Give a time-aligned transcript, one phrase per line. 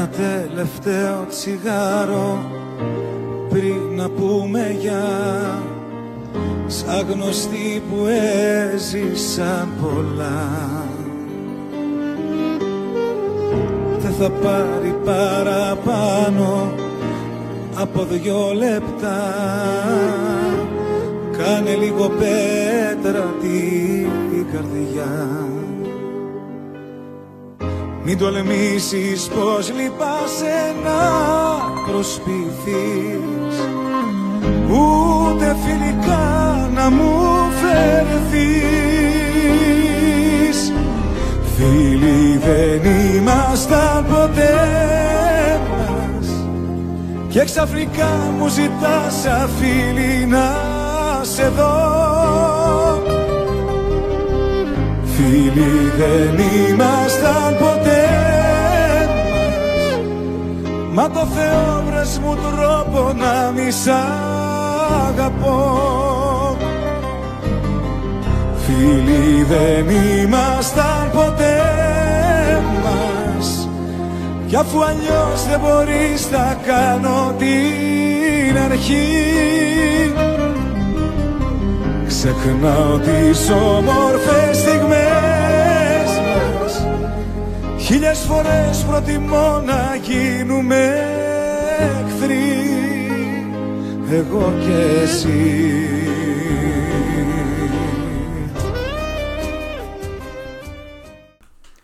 [0.00, 2.50] ένα τελευταίο τσιγάρο
[3.48, 5.02] πριν να πούμε για
[6.66, 8.06] σαν γνωστοί που
[8.72, 10.48] έζησαν πολλά.
[13.98, 16.72] Δεν θα πάρει παραπάνω
[17.74, 19.34] από δυο λεπτά.
[21.36, 25.48] Κάνε λίγο πέτρα την καρδιά
[28.04, 31.00] μην τολμήσεις πως λυπάσαι να
[31.92, 33.30] προσποιηθείς
[34.70, 37.12] Ούτε φιλικά να μου
[37.60, 38.60] φερθείς.
[41.56, 42.84] Φίλοι δεν
[43.16, 44.54] ήμασταν ποτέ
[45.70, 46.28] μας.
[47.28, 50.54] Και ξαφνικά μου ζητάς σαν φίλοι να
[51.22, 52.19] σε δω
[55.22, 58.08] Φίλοι δεν ήμασταν ποτέ.
[60.94, 63.88] Μας Μα το Θεό βρες μου τρόπο να μη σ'
[65.08, 66.56] αγαπώ.
[68.66, 71.60] Φίλοι δεν ήμασταν ποτέ
[72.82, 73.68] μας.
[74.46, 79.30] Κι αφού αλλιώς δεν μπορείς να κάνω την αρχή.
[82.06, 84.79] Ξεχνάω τις όμορφες στιγμές
[87.92, 90.94] Χίλιες φορές προτιμώ να γίνουμε
[91.78, 92.38] εχθροί
[94.12, 95.64] Εγώ και εσύ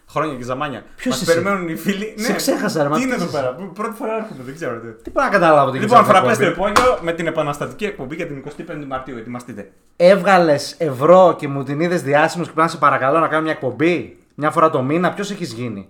[0.09, 0.85] Χρόνια και ζαμάνια.
[0.97, 2.15] Ποιος Μας είσαι; περιμένουν οι φίλοι.
[2.17, 4.81] Σε ξέχασα, ρε, μα Τι είναι τι εδώ είσαι; πέρα; Πρώτη φορά έρχομαι, δεν ξέρω.
[4.81, 5.03] τι.
[5.03, 6.71] Τι μπορώ να καταλάβω τι Λοιπόν, γίνεται σε φραπέ αυτό στο το εκπομπή.
[6.71, 9.17] υπόγειο με την επαναστατική εκπομπή για την 25η Μαρτίου.
[9.17, 9.71] Ετοιμαστείτε.
[9.97, 13.53] Έβγαλες ευρώ και μου την είδες διάσημος και πρέπει να σε παρακαλώ να κάνω μια
[13.53, 14.17] εκπομπή.
[14.35, 15.89] Μια φορά το μήνα, ποιος έχεις γίνει;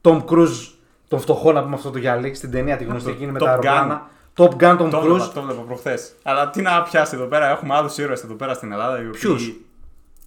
[0.00, 0.66] Τόμ Κρούζ,
[1.08, 3.58] τον φτωχό να πούμε αυτό το γυαλί, στην ταινία τη γνωστή εκείνη με Top τα
[3.58, 3.66] Gun.
[3.66, 4.06] αεροπλάνα.
[4.36, 5.02] Top Gun Tom Το Cruise.
[5.02, 6.12] βλέπα, το βλέπα προχθές.
[6.22, 7.48] Αλλά τι να πιάσει εδώ πέρα.
[7.50, 8.96] Έχουμε άλλους ήρωες εδώ πέρα στην Ελλάδα.
[9.02, 9.52] οι οποίοι- Ποιους;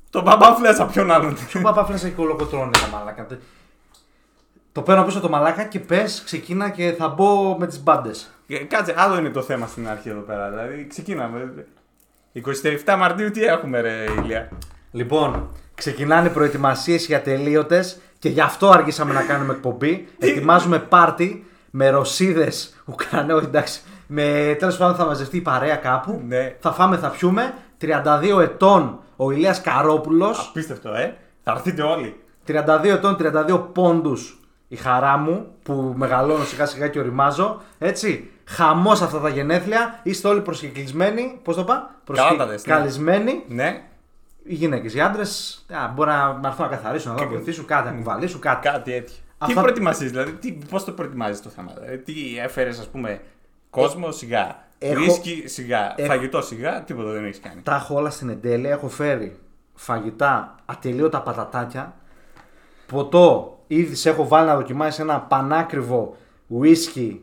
[0.10, 1.36] Τον μπαμπά Φλέσσα, ποιον άλλον.
[1.52, 3.28] Του παπά φλέσσα και κολοκοτρώνει τα μαλάκα;
[4.72, 8.32] Το παίρνω πίσω το μαλάκα και πες, ξεκίνα και θα μπω με τις μπάντες.
[8.48, 10.50] Ε, Κάτσε, άλλο είναι το θέμα στην αρχή εδώ πέρα.
[10.50, 11.66] Δηλαδή, ξεκίναμε.
[12.86, 14.50] 27 Μαρτίου τι έχουμε, ρε Ηλία;
[14.92, 15.50] Λοιπόν,
[15.82, 20.08] ξεκινάνε προετοιμασίες για τελείωτες και γι' αυτό αργήσαμε να κάνουμε εκπομπή.
[20.20, 23.82] Ετοιμάζουμε πάρτι με ρωσίδες Ουκρανέ, όχι εντάξει.
[24.08, 26.22] Με τέλος πάντων θα μαζευτεί η παρέα κάπου.
[26.28, 26.56] Ναι.
[26.60, 27.54] Θα φάμε, θα πιούμε.
[27.82, 30.48] 32 ετών ο Ηλίας Καρόπουλος.
[30.50, 31.18] Απίστευτο, ε.
[31.44, 32.20] Θα έρθετε όλοι.
[32.48, 37.62] 32 ετών, 32 πόντους η χαρά μου που μεγαλώνω σιγά σιγά και οριμάζω.
[37.78, 38.30] Έτσι.
[38.46, 40.00] Χαμός αυτά τα γενέθλια.
[40.04, 41.40] Είστε όλοι προσκεκλισμένοι.
[41.44, 42.98] Πώς το είπα; Καλά τα δες,
[43.48, 43.82] ναι.
[44.44, 44.48] Καλεσμένοι.
[44.48, 45.66] Ναι, Οι γυναίκες, οι άντρες
[45.96, 48.68] μπορεί να να έρθουν να καθαρίσουν, να βοηθήσουν κάτι, να κουβαλήσουν κάτι.
[48.68, 49.16] κάτι έτσι.
[49.38, 51.72] Αυτά- Τι προετοιμασίε, δηλαδή, τι, πώς το προετοιμάζεις το θέμα.
[51.80, 53.22] Δηλαδή, τι έφερες, ας πούμε,
[53.70, 54.70] κόσμο σιγά.
[54.78, 55.94] Έχω- Ρίσκι σιγά.
[55.98, 57.62] Έχω- Φαγητό σιγά, τίποτα δεν έχεις κάνει.
[57.62, 58.70] Τα έχω όλα στην εντέλεια.
[58.72, 59.38] Έχω φέρει
[59.74, 61.94] φαγητά, ατελείωτα πατατάκια.
[62.88, 66.16] Ποτό, ήδη σε έχω βάλει να δοκιμάσεις ένα πανάκριβο
[66.62, 67.18] whisky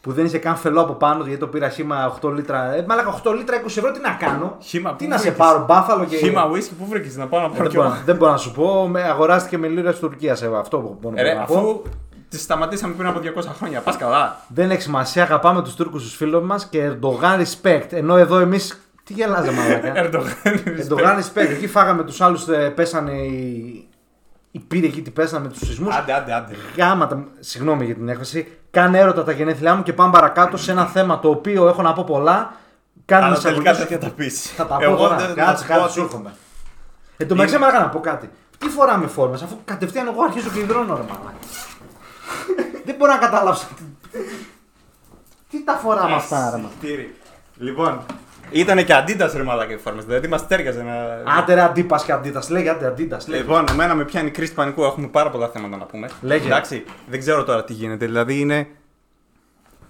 [0.00, 2.74] που δεν είχε καν φελό από πάνω γιατί το πήρα χήμα 8 λίτρα.
[2.74, 5.38] Ε, μάλακα 8 λίτρα 20 ευρώ, τι να κάνω; Χήμα, τι πού να σε βρήκες;
[5.46, 6.16] πάρω, μπάφαλο και.
[6.16, 7.98] Χήμα whisky που βρήκες να πάω να πάρω δεν, κι μπορώ, εγώ.
[8.04, 8.88] δεν μπορώ να σου πω.
[8.88, 10.36] Με, αγοράστηκε με λίρε Τουρκία.
[10.58, 11.56] Αυτό που μπορώ Ε, Ρε, να πω.
[11.56, 11.82] αφού
[12.28, 14.36] τι σταματήσαμε πριν από 200 χρόνια, πας καλά.
[14.48, 17.86] Δεν έχει σημασία, αγαπάμε τους Τούρκους τους φίλους μας και Ερντογάν respect.
[17.90, 18.80] Ενώ εδώ εμείς.
[19.04, 19.92] Τι γελάζε, μαλάκα.
[20.04, 20.32] Ερντογάν.
[20.78, 21.48] Ερντογάν respect.
[21.50, 22.44] Εκεί φάγαμε τους άλλους,
[22.74, 23.84] πέσανε οι.
[24.50, 25.94] Οι πύροι εκεί τι πέσανε με τους σεισμούς.
[25.94, 26.54] Άντε, άντε, άντε.
[26.76, 28.58] Γάματα, συγγνώμη για την έκφραση.
[28.70, 31.92] Κάνε έρωτα τα γενέθλιά μου και πάμε παρακάτω σε ένα θέμα το οποίο έχω να
[31.92, 32.52] πω πολλά.
[33.04, 34.52] Κάνε Αλλά εισαγωγή τελικά σου δεν και- θα τα πεις.
[34.56, 35.16] Θα τα πω τώρα.
[35.34, 36.34] Κάτσε, κάτσε, σου έρχομαι.
[37.16, 38.30] Εν τω μεταξύ, μαλάκα να πω κάτι.
[38.58, 41.32] Τι φοράμε φόρμες, αφού κατευθείαν εγώ αρχίζω και υδρώνω, ρε μαλάκα.
[42.84, 43.60] Δεν μπορώ να καταλάβω.
[45.50, 46.74] Τι τα φοράμε αυτά, ρε μαλάκα.
[46.80, 47.14] Τύρι.
[47.56, 48.00] Λοιπόν,
[48.50, 50.02] ήταν και αντίτας ρε μαλάκα οι φόρμε.
[50.02, 51.32] Δηλαδή μας τέριαζε να.
[51.38, 52.50] Άντε ρε αντίπας και αντίτας.
[52.50, 53.28] Λέγε άντε αντίτας.
[53.28, 54.84] Λοιπόν, εμένα με πιάνει κρίση πανικού.
[54.84, 56.08] Έχουμε πάρα πολλά θέματα να πούμε.
[56.20, 56.46] Λέγε.
[56.46, 58.06] Εντάξει, δεν ξέρω τώρα τι γίνεται.
[58.06, 58.68] Δηλαδή είναι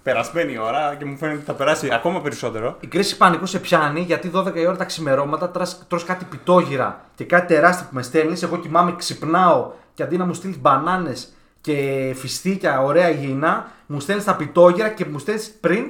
[0.03, 2.77] περασμένη η ώρα και μου φαίνεται ότι θα περάσει ακόμα περισσότερο.
[2.79, 7.01] Η κρίση πανικού σε πιάνει γιατί 12 η ώρα τα ξημερώματα τρας, τρως κάτι πιτόγυρα
[7.15, 8.39] και κάτι τεράστιο που με στέλνει.
[8.43, 11.75] Εγώ κοιμάμαι, ξυπνάω και αντί να μου στείλεις μπανάνες και
[12.15, 15.85] φιστίκια ωραία υγιεινά, μου στέλνεις τα πιτόγυρα και μου στέλνεις πριν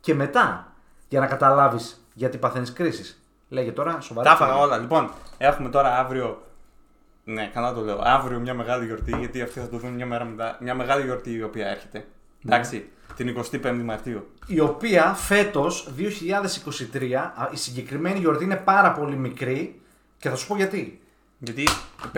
[0.00, 0.72] και μετά.
[1.08, 3.16] Για να καταλάβεις γιατί παθαίνεις κρίση.
[3.48, 4.28] Λέγε τώρα, σοβαρά.
[4.28, 4.76] Τα έφαγα όλα.
[4.78, 6.42] Λοιπόν, έχουμε τώρα αύριο.
[7.24, 8.00] Ναι, καλά το λέω.
[8.02, 10.56] Αύριο μια μεγάλη γιορτή, γιατί αυτοί θα το δουν μια μέρα μετά.
[10.60, 12.04] Μια μεγάλη γιορτή η οποία έρχεται.
[12.44, 14.26] Εντάξει, την 25η Μαρτίου.
[14.46, 19.80] η οποία φέτος 2023, α, η συγκεκριμένη γιορτή είναι πάρα πολύ μικρή
[20.18, 21.00] και θα σου πω γιατί.
[21.38, 21.64] Γιατί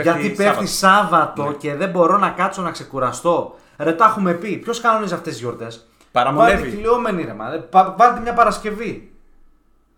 [0.03, 1.53] Γιατί πέφτει Σάββατο Ναι.
[1.55, 3.55] και δεν μπορώ να κάτσω να ξεκουραστώ.
[3.79, 4.57] Ρε, τα έχουμε πει.
[4.57, 6.55] Ποιος κανονίζει αυτές τις γιορτές; Παραμονεύει.
[6.63, 7.49] Βάλτε κυλιόμενοι, ρε, μα.
[7.71, 9.13] Πα- Βάλτε μια Παρασκευή.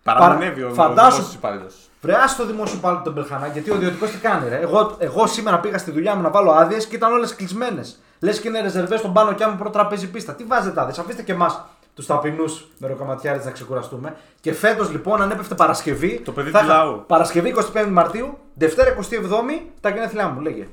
[0.03, 1.75] Παραμονεύει ο, Φαντάσου- ο δημόσιος υπάλληλος.
[2.03, 4.57] Βρε, άσε το δημόσιο πάλι τον Μπελχανά, γιατί ο ιδιωτικός τι κάνει, ρε.
[4.61, 7.99] Εγώ, εγώ σήμερα πήγα στη δουλειά μου να βάλω άδειες και ήταν όλες κλεισμένες.
[8.21, 10.35] Λες και είναι ρεζερβές στον πάνω και άμα πρώτο τραπέζι πίστα.
[10.35, 11.65] Τι βάζετε άδειες, αφήστε και εμάς
[11.95, 14.17] τους ταπεινούς μεροκαματιάρε να ξεκουραστούμε.
[14.41, 16.21] Και φέτος λοιπόν, αν έπεφτε Παρασκευή.
[16.25, 17.05] Το παιδί θα του είχα λαού.
[17.07, 20.69] Παρασκευή 25 Μαρτίου, Δευτέρα 27η, τα γενέθλιά μου, λέγε.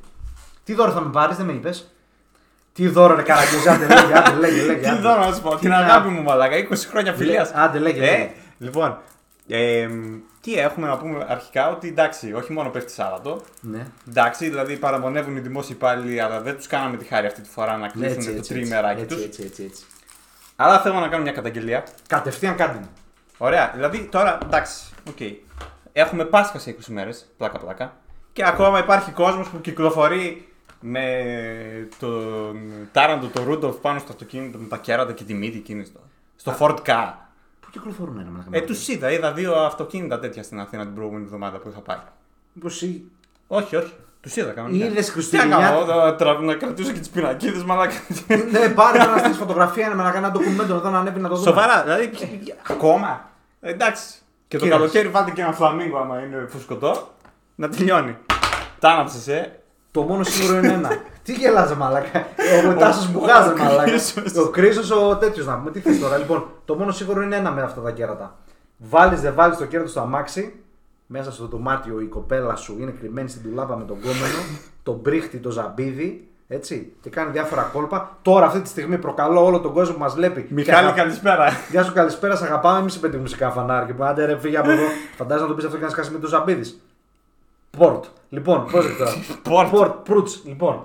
[0.64, 1.92] Τι δώρο θα με πάρεις, δεν με είπες.
[2.74, 4.80] Τι δώρο, ρε Καραγκιόζη, άντε λέγε, άντε λέγε, λέγε.
[4.84, 5.00] Τι άντε.
[5.02, 7.52] δώρο να σου πω, Τι την να- αγάπη μου μαλάκα, 20 χρόνια φιλίας.
[7.54, 8.32] Άντε, λέγε, λέγε.
[8.58, 8.98] Λοιπόν,
[9.48, 9.90] ε,
[10.42, 13.42] τι έχουμε να πούμε αρχικά, ότι εντάξει, όχι μόνο πέφτει Σάββατο.
[13.62, 13.88] Ναι.
[14.10, 17.78] Εντάξει, δηλαδή παραμονεύουν οι δημόσιοι υπάλληλοι, αλλά δεν τους κάναμε τη χάρη αυτή τη φορά
[17.78, 19.26] να κλείσουν Έτσι, το έτσι, τριημεράκι έτσι, τους.
[19.26, 19.84] έτσι, έτσι, έτσι.
[20.56, 21.84] Αλλά θέλω να κάνω μια καταγγελία.
[22.08, 22.90] Κατευθείαν κάτι μου.
[23.38, 25.18] Ωραία, δηλαδή τώρα εντάξει, ΟΚ.
[25.92, 27.96] Έχουμε Πάσχα σε 20 μέρες, πλάκα-πλάκα.
[28.34, 30.48] Και ακόμα υπάρχει κόσμος που κυκλοφορεί
[30.80, 32.60] με τον
[32.92, 36.00] Τάραντο, τον Ρούντοφ πάνω στο αυτοκίνητο με τα κέρατα και τη μύτη εκείνη στο,
[36.36, 37.14] στο Ford Ka.
[37.68, 41.58] Πού κυκλοφορούν ένα Ε, τους είδα, είδα δύο αυτοκίνητα τέτοια στην Αθήνα την προηγούμενη εβδομάδα
[41.58, 41.98] που είχα πάει.
[42.54, 42.68] Μήπω
[43.48, 43.94] Όχι, όχι.
[44.22, 44.86] Τους είδα κανονικά.
[44.86, 47.94] Είδες Τι Χριστουγεννιά- να κάνω, να, τρα- να κρατήσω και τις πινακίδες, μαλάκα.
[48.52, 51.36] ναι, πάρε τώρα να στείλει φωτογραφία να κάνει ένα ντοκουμέντο εδώ να ανέβει να το
[51.36, 51.48] δούμε.
[51.48, 52.12] Σοβαρά, δηλαδή.
[52.70, 53.30] Ακόμα.
[53.62, 54.04] Ε, Εντάξει.
[54.48, 54.70] Και το Κοίταξε.
[54.70, 57.14] καλοκαίρι βάλτε και ένα φλαμίγκο άμα είναι φουσκωτό.
[57.56, 58.18] Να τελειώνει.
[58.80, 59.60] Τα άναψες, ε.
[59.92, 60.90] Το μόνο σίγουρο είναι ένα.
[61.28, 62.26] Τι γελάζε μαλάκα;
[62.70, 63.84] Ο Τάσος Μπουγάζε ο μαλάκα.
[63.84, 64.36] Κρίσος.
[64.36, 65.72] Ο Κρίσος ο τέτοιος να πούμε.
[65.72, 66.18] Τι θες τώρα.
[66.18, 68.36] Λοιπόν, το μόνο σίγουρο είναι ένα με αυτά τα κέρατα.
[68.78, 70.56] Βάλεις, δεν βάλεις το κέρατο στο αμάξι.
[71.08, 74.38] Μέσα στο δωμάτιο η κοπέλα σου είναι κρυμμένη στην τουλάπα με τον κόμενο.
[74.84, 76.28] τον μπρίχτη, το ζαμπίδι.
[76.48, 76.94] Έτσι.
[77.02, 78.18] Και κάνει διάφορα κόλπα.
[78.22, 80.42] Τώρα αυτή τη στιγμή προκαλώ όλο τον κόσμο που μας βλέπει.
[80.42, 81.46] και Μιχάλη, αγα- καλησπέρα.
[81.72, 82.82] Γεια σου, καλησπέρα, σε αγαπάμε.
[82.84, 83.86] Μη σε πέντε μουσικά φανάρι.
[83.94, 84.84] Και άντε ρε, φύγε από εδώ.
[85.16, 86.80] Φαντάζομαι να το πεις αυτό και να σκάσει με το Ζαμπίδη.
[87.78, 88.04] Πορτ.
[88.30, 89.12] Λοιπόν, πρόσεχε τώρα;
[89.44, 89.70] Πορτ.
[89.70, 90.42] Πορτ, προύτς.
[90.46, 90.84] Λοιπόν,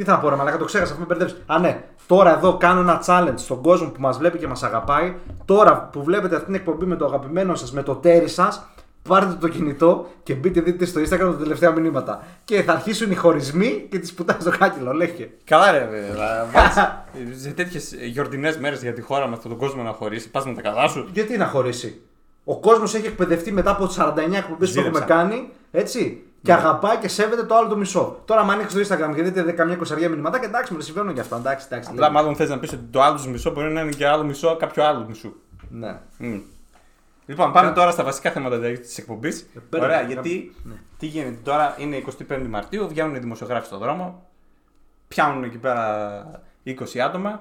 [0.00, 1.40] τι θα πω, ρε Μαλάκα, το ξέχασα, αφού με μπερδεύει.
[1.46, 5.14] Α, ναι, τώρα εδώ κάνω ένα challenge στον κόσμο που μας βλέπει και μας αγαπάει.
[5.44, 8.66] Τώρα που βλέπετε αυτή την εκπομπή με το αγαπημένο σας, με το τέρι σας,
[9.08, 12.22] πάρτε το κινητό και μπείτε δείτε στο Instagram τα τελευταία μηνύματα.
[12.44, 15.28] Και θα αρχίσουν οι χωρισμοί και τις πουτάνε στο κάκελο, λέγε.
[15.44, 15.78] Καλά, ρε.
[15.90, 16.74] ρε, να βάλεις
[17.42, 20.30] σε τέτοιες γιορτινές μέρες για τη χώρα με αυτόν τον κόσμο να χωρίσει.
[20.30, 21.08] Πας με τα καλά σου.
[21.12, 22.00] Γιατί να χωρίσει;
[22.44, 24.80] Ο κόσμος έχει εκπαιδευτεί μετά από τις 49 εκπομπές που Ζήλεψα.
[24.80, 28.20] έχουμε κάνει, έτσι; Και αγαπάει και σέβεται το άλλο το μισό.
[28.24, 31.20] Τώρα, αν ανοίξεις το Instagram και δείτε καμιά κοσαριά μηνύματα, και εντάξει, μου συμβαίνουν και
[31.20, 31.36] αυτά.
[31.36, 31.88] Εντάξει, εντάξει.
[31.92, 32.14] Απλά λέει.
[32.14, 34.56] μάλλον θες να πεις ότι το άλλο σου μισό μπορεί να είναι και άλλο μισό
[34.56, 35.32] κάποιο άλλο μισού.
[35.68, 35.98] Ναι.
[36.18, 36.38] Μμ.
[37.26, 39.46] Λοιπόν, πάμε τώρα στα βασικά θέματα της εκπομπής.
[39.70, 40.74] πέρα, Ωραία, να- γιατί ναι.
[40.98, 44.26] τι γίνεται τώρα, είναι 25 Μαρτίου, βγαίνουν οι δημοσιογράφοι στον δρόμο,
[45.08, 46.24] πιάνουν εκεί πέρα
[46.64, 47.40] 20 άτομα,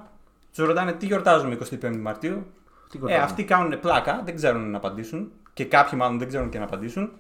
[0.55, 2.45] τους ρωτάνε τι γιορτάζουμε 25 Μαρτίου.
[2.89, 3.23] Τι Ε, κορτάμε.
[3.23, 7.11] αυτοί κάνουν πλάκα, δεν ξέρουν να απαντήσουν και κάποιοι μάλλον δεν ξέρουν και να απαντήσουν.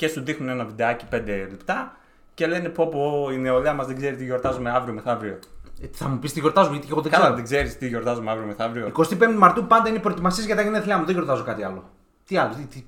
[0.00, 1.16] Και σου δείχνουν ένα βιντεάκι 5
[1.50, 1.96] λεπτά
[2.34, 5.38] και λένε πω πω η νεολαία μας δεν ξέρει τι γιορτάζουμε αύριο μεθαύριο.
[5.82, 7.36] Ε, θα μου πεις τι γιορτάζουμε, γιατί εγώ δεν Καλά, ξέρω.
[7.36, 8.86] δεν ξέρεις τι γιορτάζουμε αύριο μεθαύριο.
[8.86, 11.04] 25 Μαρτίου πάντα είναι οι προετοιμασίε για τα γενέθλιά μου.
[11.04, 11.84] Δεν γιορτάζω κάτι άλλο.
[12.26, 12.84] Τι άλλο, τι, τι,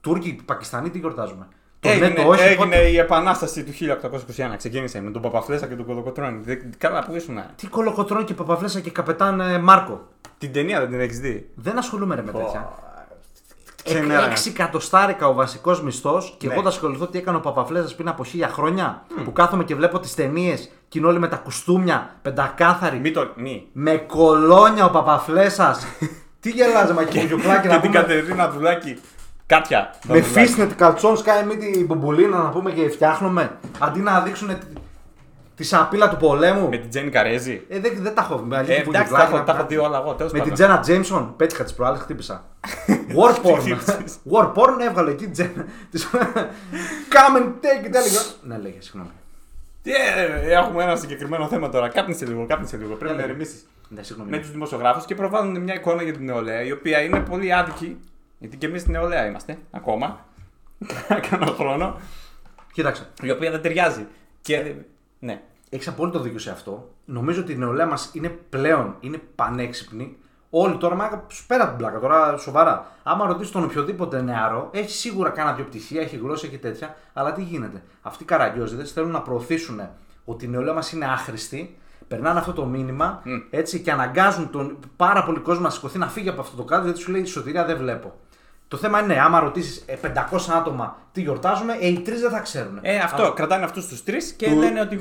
[0.00, 1.46] Τούρκοι, Πακιστανοί, τι γιορτάζουμε.
[1.80, 2.42] Το Έγινε, ναι, το όχι.
[2.42, 4.56] έγινε πότε- η επανάσταση του 1821.
[4.56, 6.40] Ξεκίνησε με τον Παπαφλέσα και τον Κολοκοτρόνη.
[6.44, 7.38] Δεν- Καλά, πού ήσουν.
[7.56, 10.08] Τι κολοκοτρώνει και Παπαφλέσα και καπετάν ε, Μάρκο.
[10.38, 12.72] Την ταινία δεν την έχεις δει; Δεν ασχολούμαι ρε με τέτοια.
[13.84, 14.32] Ξενέρα.
[14.32, 16.52] 6 εκατοστάρικα ο βασικός μισθός και Ναι.
[16.52, 19.02] εγώ θα ασχοληθώ τι έκανε ο Παπαφλέζας πριν από χίλια χρόνια.
[19.24, 22.98] Που κάθομαι και βλέπω τις ταινίες και είναι όλοι με τα κουστούμια, πεντακάθαροι.
[22.98, 23.30] Μη το.
[23.36, 23.68] Μη.
[23.72, 25.76] Με κολόνια ο Παπαφλέσα.
[26.40, 28.00] τι γελάζει, μα και μπουζουκλάκι να Και την πούμε.
[28.02, 28.98] Κατερίνα Δουλάκη.
[29.46, 29.94] Κάτια.
[30.06, 33.58] Με φίσνετ καλτσόν σκάει με την μπομπουλίνα να πούμε και φτιάχνουμε.
[33.78, 34.50] Αντί να δείξουν
[35.56, 36.68] τη, τη σαπίλα του πολέμου.
[36.68, 37.62] Με την Τζένι Καρέζη.
[37.68, 38.38] Ε, δεν, δεν τα έχω.
[38.38, 39.76] Με, Ε, αλήθεια, εντάξει, τα μπουζουκλάκι έχω, να τα έχω πούμε.
[39.76, 40.14] δει όλα εγώ.
[40.14, 40.54] Τέλος με την πάντων.
[40.54, 41.34] Τζένα Τζέιμσον.
[41.36, 42.44] Πέτυχα τις προάλλες, χτύπησα.
[43.18, 43.58] War porn.
[43.58, 44.16] χτύπησες.
[44.32, 45.64] War porn έβγαλε εκεί η Τζένα.
[45.90, 46.08] Της-
[47.14, 47.94] Come and take it.
[47.94, 48.18] έλεγε.
[48.42, 49.10] Ναι, λέγε, συγγνώμη.
[49.82, 51.88] Τι, ε, Έχουμε ένα συγκεκριμένο θέμα τώρα.
[51.88, 52.94] Κάπνισε λίγο, κάπνισε λίγο.
[52.94, 53.28] Πρέπει να Έλα.
[53.28, 53.56] ερεμήσει.
[53.88, 54.30] Ναι, συγγνώμη.
[54.30, 57.96] Με τους δημοσιογράφους και προβάλλουν μια εικόνα για την νεολαία η οποία είναι πολύ άδικη.
[58.38, 60.24] Γιατί και εμείς νεολαία είμαστε ακόμα.
[61.30, 62.00] Κάνα χρόνο.
[62.72, 63.06] Κοίταξε.
[63.22, 64.06] Η οποία δεν ταιριάζει.
[64.40, 64.74] Και.
[65.24, 65.42] Ναι.
[65.70, 66.90] Έχεις απόλυτο δίκιο σε αυτό.
[67.04, 70.16] Νομίζω ότι η νεολαία μας είναι πλέον είναι πανέξυπνη.
[70.50, 72.86] Όλοι τώρα, μα σου πέρα από την πλάκα, τώρα σοβαρά.
[73.02, 76.96] Άμα ρωτήσεις τον οποιοδήποτε νεαρό, έχει σίγουρα κάνα δυο πτυχία, έχει γλώσσα και τέτοια.
[77.12, 77.82] Αλλά τι γίνεται.
[78.02, 79.80] Αυτοί οι καραγκιόζιδε θέλουν να προωθήσουν
[80.24, 81.78] ότι η νεολαία μας είναι άχρηστη.
[82.08, 86.28] Περνάνε αυτό το μήνυμα έτσι, και αναγκάζουν τον πάρα πολύ κόσμο να σηκωθεί να φύγει
[86.28, 88.14] από αυτό το κάδρο γιατί σου λέει σωτηρία δεν βλέπω.
[88.68, 92.78] Το θέμα είναι, άμα ρωτήσεις 500 άτομα τι γιορτάζουμε, ε, οι τρεις δεν θα ξέρουν.
[92.82, 94.96] Ε, αυτό, κρατάνε αυτούς τους τρεις και Του- λένε ότι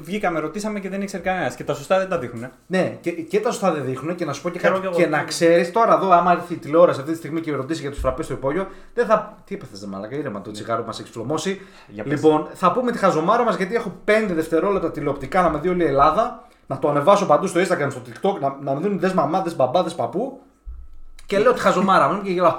[0.00, 1.54] βγήκαμε, ρωτήσαμε και δεν ήξερε κανένας.
[1.54, 2.50] Και τα σωστά δεν τα δείχνουν.
[2.66, 4.86] Ναι, και, και τα σωστά δεν δείχνουν και να σου πω και Ξέρω κάτι.
[4.86, 5.02] κι εγώ.
[5.02, 7.90] Και να ξέρεις τώρα εδώ, άμα έρθει η τηλεόραση αυτή τη στιγμή και ρωτήσει για
[7.90, 9.36] τους φραπέ στο υπόγειο, δεν θα.
[9.44, 11.60] Τι έπαθες, δε μαλακά, ήρεμα το τσιγάρο που μας έχεις φλωμώσει.
[11.88, 12.12] Για πες.
[12.12, 15.82] λοιπόν, θα πούμε τη χαζομάρα μας γιατί έχω 5 δευτερόλεπτα τηλεοπτικά να με δει όλη
[15.82, 16.42] η Ελλάδα.
[16.66, 19.94] Να το ανεβάσω παντού στο Instagram, στο TikTok, να, να με δίνουν δες μαμάδες, μπαμπάδες,
[19.94, 20.40] παππού.
[21.26, 22.58] Και λέω τη χαζομάρα μου και γελάω.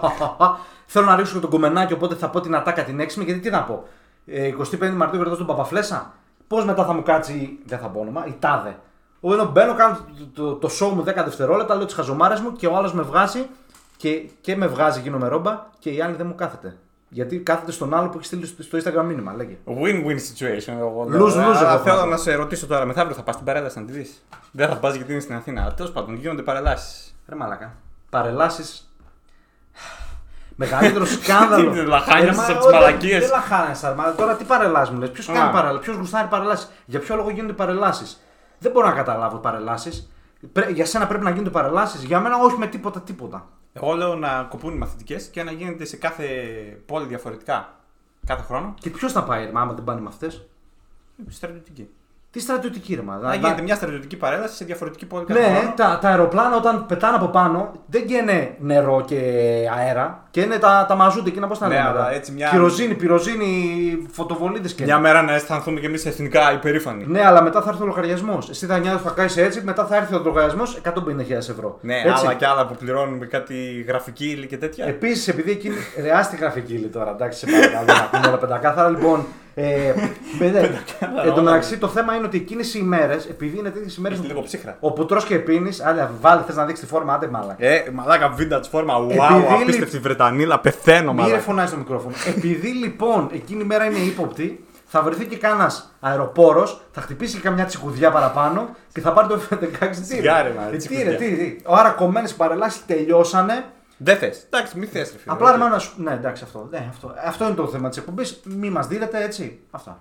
[0.86, 3.50] Θέλω να ρίξω και τον κομμενάκι, οπότε θα πω την ατάκα την έξιμη, γιατί τι
[3.50, 3.84] να πω.
[4.26, 6.14] Ε, 25 Μαρτίου κρατάω τον Παπαφλέσα.
[6.48, 8.78] Πώς μετά θα μου κάτσει, δεν θα πω όνομα, η τάδε.
[9.22, 9.98] Εγώ μπαίνω, κάνω
[10.34, 13.02] το, το, το show μου 10 δευτερόλεπτα, λέω τις χαζομάρες μου και ο άλλος με
[13.02, 13.46] βγάζει
[13.98, 14.10] και,
[14.42, 16.78] και με βγάζει, γίνομαι ρόμπα και η άλλη δεν μου κάθεται.
[17.10, 19.58] Γιατί κάθεται στον άλλο που έχει στείλει στο, στο Instagram μήνυμα, λέγε.
[19.66, 20.74] Win-win situation.
[20.80, 21.28] Εγώ Lose-lose, λέω.
[21.28, 22.06] εγώ Αλλά θα θέλω πω.
[22.06, 24.96] να σε ρωτήσω τώρα, μεθαύριο θα πας στην παρέλαση να τη δεις; Δεν θα πας
[24.96, 25.74] γιατί είναι στην Αθήνα.
[25.74, 27.16] Τέλος πάντων, γίνονται παρελάσεις.
[27.28, 27.74] Ρε μαλακά.
[28.10, 28.90] Παρελάσεις.
[30.56, 31.72] Μεγαλύτερο σκάνδαλο.
[31.74, 33.20] Τι, λαχάνιασες Ρε, μα, από τις όχι, μαλακίες.
[33.20, 35.12] Δεν λαχάνιασα, μα τώρα τι παρελάσεις μου λες.
[35.12, 35.34] Ποιος Α.
[35.34, 36.70] κάνει παρελάσει, ποιος γουστάρει παρελάσεις.
[36.86, 38.22] Για ποιο λόγο γίνονται παρελάσεις;
[38.60, 40.10] Δεν μπορώ να καταλάβω παρελάσεις.
[40.74, 42.04] Για σένα πρέπει να γίνονται παρελάσεις.
[42.04, 43.48] Για μένα όχι με τίποτα τίποτα.
[43.74, 46.26] Εγώ λέω να κοπούν οι μαθητικές και να γίνεται σε κάθε
[46.86, 47.74] πόλη διαφορετικά.
[48.26, 48.74] Κάθε χρόνο.
[48.80, 50.46] Και ποιος θα πάει, ρε, μα, άμα δεν πάνε με αυτές;
[51.30, 51.90] Στρατιωτική.
[52.36, 53.16] Τι στρατιωτική ρε, μα.
[53.18, 55.74] Να γίνεται μια στρατιωτική παρέλαση σε διαφορετική πόλη κάθε Ναι, χρόνο.
[55.76, 59.16] τα, τα αεροπλάνα όταν πετάνε από πάνω δεν καίνε νερό και
[59.78, 60.24] αέρα.
[60.32, 61.88] Και είναι τα, τα μαζούτε εκείνα πώς τα Ναι, λένε.
[61.88, 64.84] αλλά τα- έτσι μια- Κυροζίνη, πυροζίνη, φωτοβολίδες και.
[64.84, 67.06] Μια μέρα να αισθανθούμε κι εμείς εθνικά υπερήφανοι.
[67.08, 68.50] Ναι, αλλά μετά θα έρθει ο λογαριασμός.
[68.50, 71.78] Εσύ θα νοιάζει, θα κάνεις έτσι, μετά θα έρθει ο λογαριασμός 150.000 ευρώ.
[71.82, 72.10] Ναι, έτσι.
[72.26, 74.86] άλλα κι άλλα που πληρώνουμε κάτι γραφική ύλη και τέτοια.
[74.86, 75.76] Επίσης, επειδή εκείνη.
[76.02, 78.90] Ρε, άστη γραφική ύλη τώρα, εντάξει, σε παρακαλώ να πούμε όλα πεντακάθαρα.
[78.90, 79.26] Λοιπόν,
[79.58, 79.94] ε,
[80.38, 80.60] παιδε,
[81.26, 84.18] εν τω μεταξύ το θέμα είναι ότι εκείνες οι ημέρες, επειδή είναι τέτοιες ημέρες.
[84.18, 84.78] Έχει λίγο ψύχρα.
[84.80, 87.56] Όπου τρώ και πίνει, άλλα βάλε, θες να δείξεις τη φόρμα, άντε μάλα.
[87.58, 88.94] Ε, μαλάκα vintage φόρμα.
[88.98, 91.42] Wow, Επειδή απίστευτη Βρετανίλα, πεθαίνω Μη ρε μαλάκα.
[91.42, 92.16] φωνάζει στο μικρόφωνο.
[92.28, 97.42] Επειδή λοιπόν εκείνη η μέρα είναι ύποπτη, θα βρεθεί και κάνα αεροπόρος, θα χτυπήσει και
[97.42, 99.58] καμιά τσικουδιά παραπάνω και θα πάρει το F16.
[99.80, 101.04] Τι ρε, Σιγάρε, μα, Ε, τι, τσικουδιά.
[101.04, 101.56] ρε, τι, τι.
[101.66, 103.64] Άρα κομμένες παρελάσεις τελειώσανε.
[103.98, 104.44] Δεν θες.
[104.50, 105.16] Εντάξει, μη θες.
[105.26, 105.94] Απλά ρε να σου.
[105.98, 106.68] Ναι, εντάξει, αυτό.
[106.72, 107.14] Ναι, αυτό.
[107.26, 108.40] αυτό είναι το θέμα της εκπομπής.
[108.44, 109.60] Μη μας δίνετε έτσι.
[109.72, 110.00] Αυτά.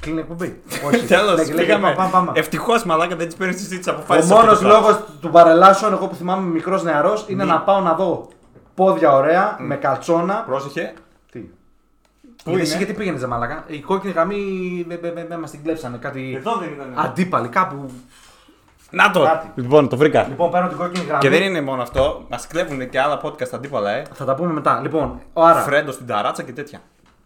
[0.00, 0.60] Κλείνει η εκπομπή.
[0.86, 1.06] Όχι.
[1.06, 2.32] Τέλος, Λέγε, λέγε, πάμε, πάμε, πάμε.
[2.34, 4.32] Ευτυχώς μαλάκα δεν της παίρνεις εσύ τι Ο αποφάσει.
[4.32, 8.28] μόνος λόγος του παρελάσεων, εγώ που θυμάμαι μικρός νεαρός, είναι να πάω να δω
[8.74, 10.34] πόδια ωραία, με καλτσόνα.
[10.46, 10.92] Πρόσεχε.
[11.32, 13.64] Τι; Πού γιατί, εσύ είναι; γιατί πήγαινες, μαλακά.
[13.66, 14.86] Η κόκκινη γραμμή
[15.28, 15.96] δεν μας την κλέψανε.
[15.96, 16.92] Κάτι Εδώ δεν ήταν.
[16.96, 17.90] αντίπαλοι κάπου.
[18.92, 19.22] Να το!
[19.22, 19.50] Κάτι.
[19.54, 20.26] Λοιπόν, το βρήκα.
[20.28, 21.20] Λοιπόν, παίρνω την κόκκινη γραμμή.
[21.20, 24.02] Και δεν είναι μόνο αυτό, μας κλέβουν και άλλα podcast αντίπαλα, ε.
[24.12, 24.80] Θα τα πούμε μετά.
[24.82, 26.78] Λοιπόν, άρα, Φρέντο στην ταράτσα και τέτοια.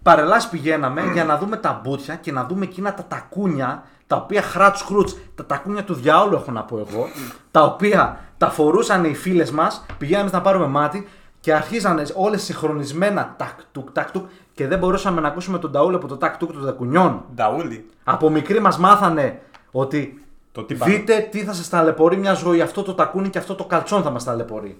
[0.02, 4.42] παρελάσει πηγαίναμε για να δούμε τα μπούτια και να δούμε εκείνα τα τακούνια τα οποία
[4.42, 7.08] χράτς σκρούτ, τα τακούνια του διάολου έχω να πω εγώ,
[7.50, 11.08] τα οποία τα φορούσαν οι φίλες μας, πηγαίναμε να πάρουμε μάτι
[11.40, 15.94] και αρχίζανε όλες συγχρονισμένα τακ τουκ τακ τουκ και δεν μπορούσαμε να ακούσουμε τον ταούλ
[15.94, 17.24] από το τακ τουκ των τακουνιών.
[17.34, 17.86] Νταούλι.
[18.04, 20.25] Από μικροί μας μάθανε ότι
[20.56, 20.92] Το τι πάνε.
[20.94, 22.60] δείτε τι θα σας ταλαιπωρεί μιας ζωή.
[22.60, 24.78] Αυτό το τακούνι και αυτό το καλτσόν θα μας ταλαιπωρεί.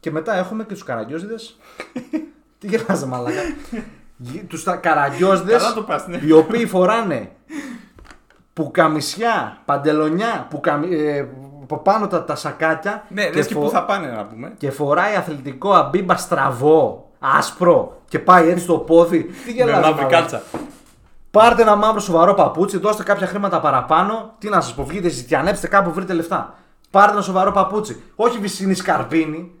[0.00, 1.34] Και μετά έχουμε και τους καραγκιόζιδε.
[2.58, 3.40] τι γελάζε μαλάκα.
[4.48, 6.20] τους καραγκιόζιδε Καλά το πας, ναι.
[6.24, 7.30] οι οποίοι φοράνε
[8.52, 10.94] πουκαμισιά, παντελονιά, πουκαμι...
[10.96, 11.28] ε,
[11.62, 14.52] από πάνω τα, τα σακάκια Ναι, λες και φο- πού θα πάνε να πούμε.
[14.58, 19.22] και φοράει αθλητικό αμπίμπα στραβό, άσπρο και πάει έτσι στο πόδι.
[19.22, 20.16] Τι Με γελάζε μαύρη μαλάκα.
[20.16, 20.42] κάλτσα.
[21.38, 24.34] Πάρτε ένα μαύρο σοβαρό παπούτσι, δώστε κάποια χρήματα παραπάνω.
[24.38, 26.54] Τι να σας πω, βγείτε, ζητιανέψτε κάπου, βρείτε λεφτά.
[26.90, 28.02] Πάρτε ένα σοβαρό παπούτσι.
[28.16, 29.52] Όχι βυσίνη σκαρπίνη,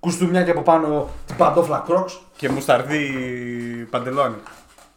[0.00, 2.20] κουστούμια και από πάνω την παντόφλα κρόξ.
[2.36, 3.08] Και μουσταρδί
[3.90, 4.34] παντελόνι.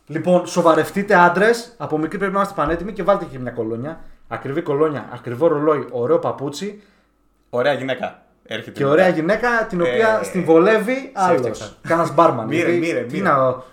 [0.07, 1.75] Λοιπόν, σοβαρευτείτε άντρες.
[1.77, 3.99] Από μικροί πρέπει να είμαστε πανέτοιμοι και βάλτε και μια κολόνια.
[4.27, 6.81] Ακριβή κολόνια, ακριβό ρολόι, ωραίο παπούτσι
[7.49, 8.21] Ωραία γυναίκα.
[8.45, 8.71] Έρχεται.
[8.71, 8.93] και μετά.
[8.93, 11.33] ωραία γυναίκα την οποία Ε, στην βολεύει άλλο.
[11.33, 11.71] έφτιαξα.
[11.87, 12.47] Κάνα μπάρμαν.
[12.47, 13.29] Μοίρε, Γιατί μοίρε, τι μοίρε.
[13.29, 13.63] να, ο,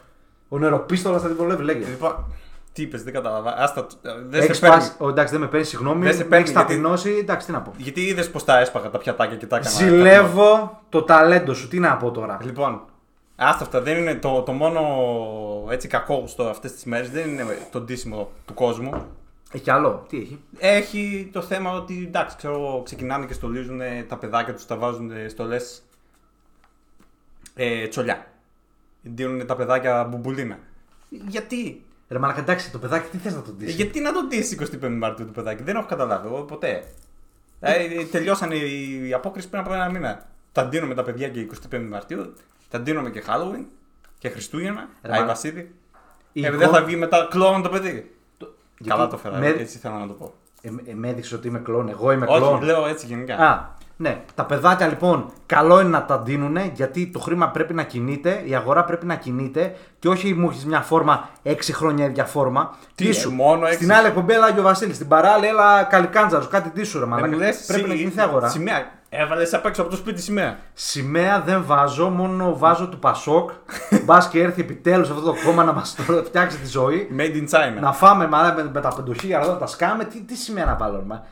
[0.48, 1.84] ο νεροπίστολας θα την βολεύει, λέγε.
[1.86, 2.39] Λοιπόν, τι
[2.82, 3.56] είπες, δεν κατάλαβα.
[3.56, 3.86] Άστα,
[4.28, 4.76] δεν Έχεις σε παίρνει.
[4.76, 4.92] πάσει.
[4.98, 6.02] Ω, εντάξει, δεν με παίρνεις, συγγνώμη.
[6.02, 7.10] Δεν σε Δεν παίρνει, έχεις γιατί- ταπεινώσει.
[7.20, 7.72] Εντάξει, τι να πω.
[7.76, 9.74] Γιατί είδες πως τα έσπαγα τα πιατάκια και τα έκανα.
[9.74, 11.68] Ζηλεύω το ταλέντο σου.
[11.68, 12.38] Τι να πω τώρα.
[12.42, 12.80] Λοιπόν,
[13.36, 14.80] άστα αυτά δεν είναι το, το μόνο
[15.70, 17.10] έτσι κακόγουστο αυτές τις μέρες.
[17.10, 19.06] Δεν είναι το ντύσιμο του κόσμου.
[19.52, 20.04] Έχει άλλο.
[20.08, 24.76] Τι έχει; Έχει το θέμα ότι εντάξει, ξέρω, ξεκινάνε και στολίζουν τα παιδάκια τους, τα
[24.76, 25.82] βάζουν στολές
[27.54, 28.26] ε, τσολιά.
[29.02, 30.58] Δίνουν τα παιδάκια μπουμπουλίνα.
[31.08, 33.72] Γιατί, Ρε μαλακα, εντάξει, το παιδάκι τι θες να τον Ε, δει.
[33.72, 36.84] γιατί να το ντύσει 25 Μαρτίου το παιδάκι, δεν έχω καταλάβει εγώ ποτέ.
[37.60, 40.26] Ε, τελειώσανε η απόκριση πριν από ένα μήνα.
[40.52, 42.34] Τα ντύνουμε τα παιδιά και 25 Μαρτίου,
[42.70, 43.64] τα ντύνουμε και Halloween
[44.18, 45.74] και Χριστούγεννα, Ρε, Άι μα- Βασίλη.
[46.32, 48.14] Η Ε, εικόνα- δεν θα βγει μετά κλόουν το παιδί.
[48.84, 50.34] Καλά Γιατί το φέρα, με- έτσι ήθελα να το πω.
[50.62, 52.42] Ε, ε, με έδειξες ότι είμαι κλόν, εγώ είμαι κλόν.
[52.42, 53.36] Όχι, λέω έτσι γενικά.
[53.36, 53.68] Α,
[54.00, 54.20] ναι.
[54.34, 58.54] Τα παιδάκια λοιπόν, καλό είναι να τα δίνουν γιατί το χρήμα πρέπει να κινείται, η
[58.54, 62.76] αγορά πρέπει να κινείται και όχι μου έχεις μια φόρμα 6 χρόνια ίδια φόρμα.
[62.94, 63.76] Τι, ε, μόνο έξι.
[63.76, 67.28] Στην άλλη εκπομπή έλα ο Βασίλης, στην παράλληλη έλα καλικάντζαρος, κάτι τίσου ρε Ε, μαλάκα.
[67.28, 68.48] μου λες, Πρέπει συ- να κινηθεί η αγορά.
[68.48, 68.98] Σημαία.
[69.08, 70.58] Έβαλες απ' έξω από το σπίτι σημαία.
[70.72, 73.50] Σημαία δεν βάζω, μόνο βάζω του Πασόκ.
[74.04, 77.08] Μπας και έρθει επιτέλους αυτό το κόμμα να μας φτιάξει τη ζωή.
[77.18, 77.80] Made in China.
[77.80, 80.04] Να φάμε μαλά, με, με τα πεντοχίλια εδώ, να τα σκάμε.
[80.04, 81.24] Τι, τι σημαία να βάλω, μα.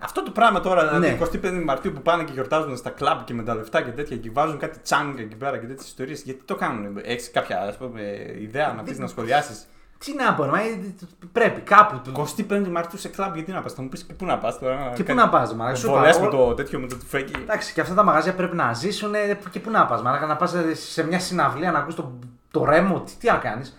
[0.00, 1.18] Ε, Αυτό το πράγμα τώρα, δηλαδή Ναι.
[1.60, 4.30] 25 Μαρτίου που πάνε και γιορτάζουν στα κλαμπ και με τα λεφτά και τέτοια και
[4.32, 6.22] βάζουν κάτι τσάνγκα εκεί πέρα και τέτοιες ιστορίες.
[6.22, 8.00] Γιατί το κάνουν, έχεις κάποια ας πούμε,
[8.40, 9.66] ιδέα να πεις να σχολιάσεις;
[10.04, 10.94] Τι να πω, μα, ε,
[11.32, 12.00] πρέπει κάπου.
[12.04, 14.58] του- 25 Μαρτίου σε κλαμπ, γιατί να πας, θα μου πεις και πού να πας
[14.58, 14.92] τώρα.
[14.94, 15.74] Και πού να πας, μα.
[15.74, 17.32] Σου Βολές είπα, με ο- το τέτοιο με το τυφέκι.
[17.40, 20.02] Εντάξει, και αυτά τα μαγαζιά πρέπει να ζήσουν ε, και πού να πας.
[20.02, 22.18] Μα να πας σε μια συναυλία να ακούς το,
[22.50, 23.76] το ρέμο, τι, τι να κάνεις.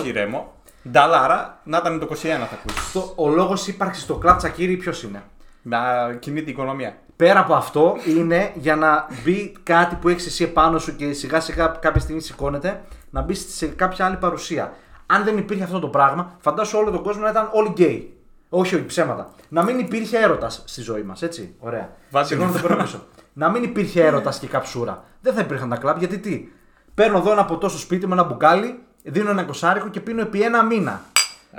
[0.00, 0.52] Όχι ρέμο.
[0.90, 3.12] Νταλάρα, να ήταν το 21 θα ακούσεις.
[3.16, 5.22] Ο λόγος ύπαρξης στο κλαμπ τσακίρι ποιος είναι;
[5.62, 5.78] Να
[6.18, 6.96] κινείται η οικονομία.
[7.16, 11.40] Πέρα από αυτό είναι για να μπει κάτι που έχεις εσύ επάνω σου και σιγά
[11.40, 14.72] σιγά κάποια στιγμή σηκώνεται να μπεις σε κάποια άλλη παρουσία.
[15.06, 18.12] Αν δεν υπήρχε αυτό το πράγμα, φαντάσου όλο τον κόσμο να ήταν όλοι γκέι.
[18.48, 19.30] Όχι, όχι, ψέματα.
[19.48, 21.54] Να μην υπήρχε έρωτας στη ζωή μας, έτσι.
[21.58, 21.90] Ωραία.
[22.10, 22.60] Βάτε Συγγνώμη, με.
[22.60, 23.04] το παίρνω πίσω.
[23.32, 25.04] να μην υπήρχε έρωτας και καψούρα.
[25.20, 26.48] Δεν θα υπήρχαν τα κλαμπ γιατί τι;
[26.94, 30.42] Παίρνω εδώ ένα ποτό στο σπίτι με ένα μπουκάλι, δίνω ένα κοσάρικο και πίνω επί
[30.42, 31.00] ένα μήνα.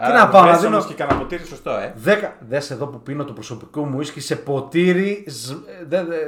[0.06, 0.76] Τι να πάω, να δίνω.
[0.76, 1.94] όμως και κανένα ποτήρι σωστό, ε.
[1.96, 2.34] Δέκα.
[2.50, 5.26] Δες εδώ που πίνω το προσωπικό μου ίσκι σε ποτήρι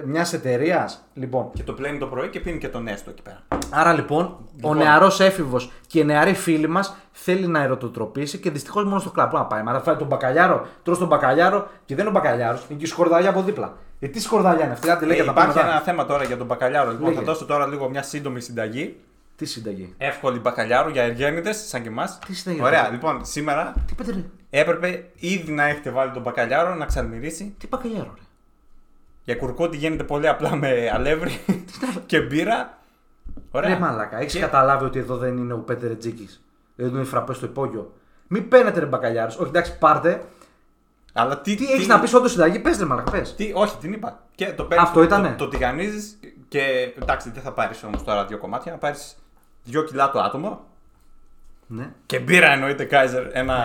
[0.05, 1.03] μιας εταιρείας.
[1.13, 3.39] Λοιπόν, Και το πλένει το πρωί και πίνει και τον έστω εκεί πέρα.
[3.69, 8.83] άρα λοιπόν, ο νεαρός έφηβος και η νεαρή φίλη μας θέλει να ερωτοτροπήσει και δυστυχώς
[8.83, 9.29] μόνο στο κλαμπ.
[9.29, 12.19] Πού να πάει, μα να φάει τον μπακαλιάρο, τρως τον μπακαλιάρο και δεν είναι ο
[12.21, 13.73] μπακαλιάρος, είναι και η σκορδαλιά από δίπλα.
[13.99, 15.75] Ε, τι σκορδαλιά είναι αυτή, άντε λέει Ε, και τα πάμε υπάρχει μετά.
[15.75, 16.91] ένα θέμα τώρα για τον μπακαλιάρο.
[16.91, 17.19] Λοιπόν, Λέγε.
[17.19, 18.97] θα δώσω τώρα λίγο μια σύντομη συνταγή.
[19.41, 19.93] Τι συνταγή.
[19.97, 22.19] Εύκολη μπακαλιάρο για εργένητε σαν και εμάς.
[22.25, 22.91] Τι συνταγή, Ωραία, ρε.
[22.91, 27.55] λοιπόν, σήμερα Τι πέντε ρε; έπρεπε ήδη να έχετε βάλει τον μπακαλιάρο να ξαλμυρίσει.
[27.57, 28.21] Τι μπακαλιάρο ρε;
[29.23, 31.39] Για κουρκότι γίνεται πολύ απλά με αλεύρι
[32.05, 32.77] και μπύρα.
[33.51, 33.69] Ωραία.
[33.69, 36.29] Ρε μαλάκα, έχεις Και- καταλάβει ότι εδώ δεν είναι ο Πέτερ Τζίκη.
[36.75, 37.93] Εδώ είναι φραπές στο υπόγειο;
[38.27, 39.31] Μην παίρνετε ρε μπακαλιάρο.
[39.39, 40.21] Όχι, εντάξει, πάρτε.
[41.13, 43.35] Αλλά τι, Τι έχεις να πεις όντως συνταγή, πες ρε μαλάκα, πες.
[43.35, 44.19] Τι, όχι, την είπα.
[44.35, 48.25] Και το παίρνεις, Αυτό ήτανε; Το, το τηγανίζεις και εντάξει, δεν θα πάρεις όμως τώρα
[48.25, 48.71] δύο κομμάτια.
[48.71, 49.15] Να πάρεις
[49.63, 50.59] δύο κιλά το άτομο.
[51.67, 51.89] Ναι.
[52.05, 53.27] Και μπύρα εννοείται Kaiser.
[53.31, 53.55] Ένα.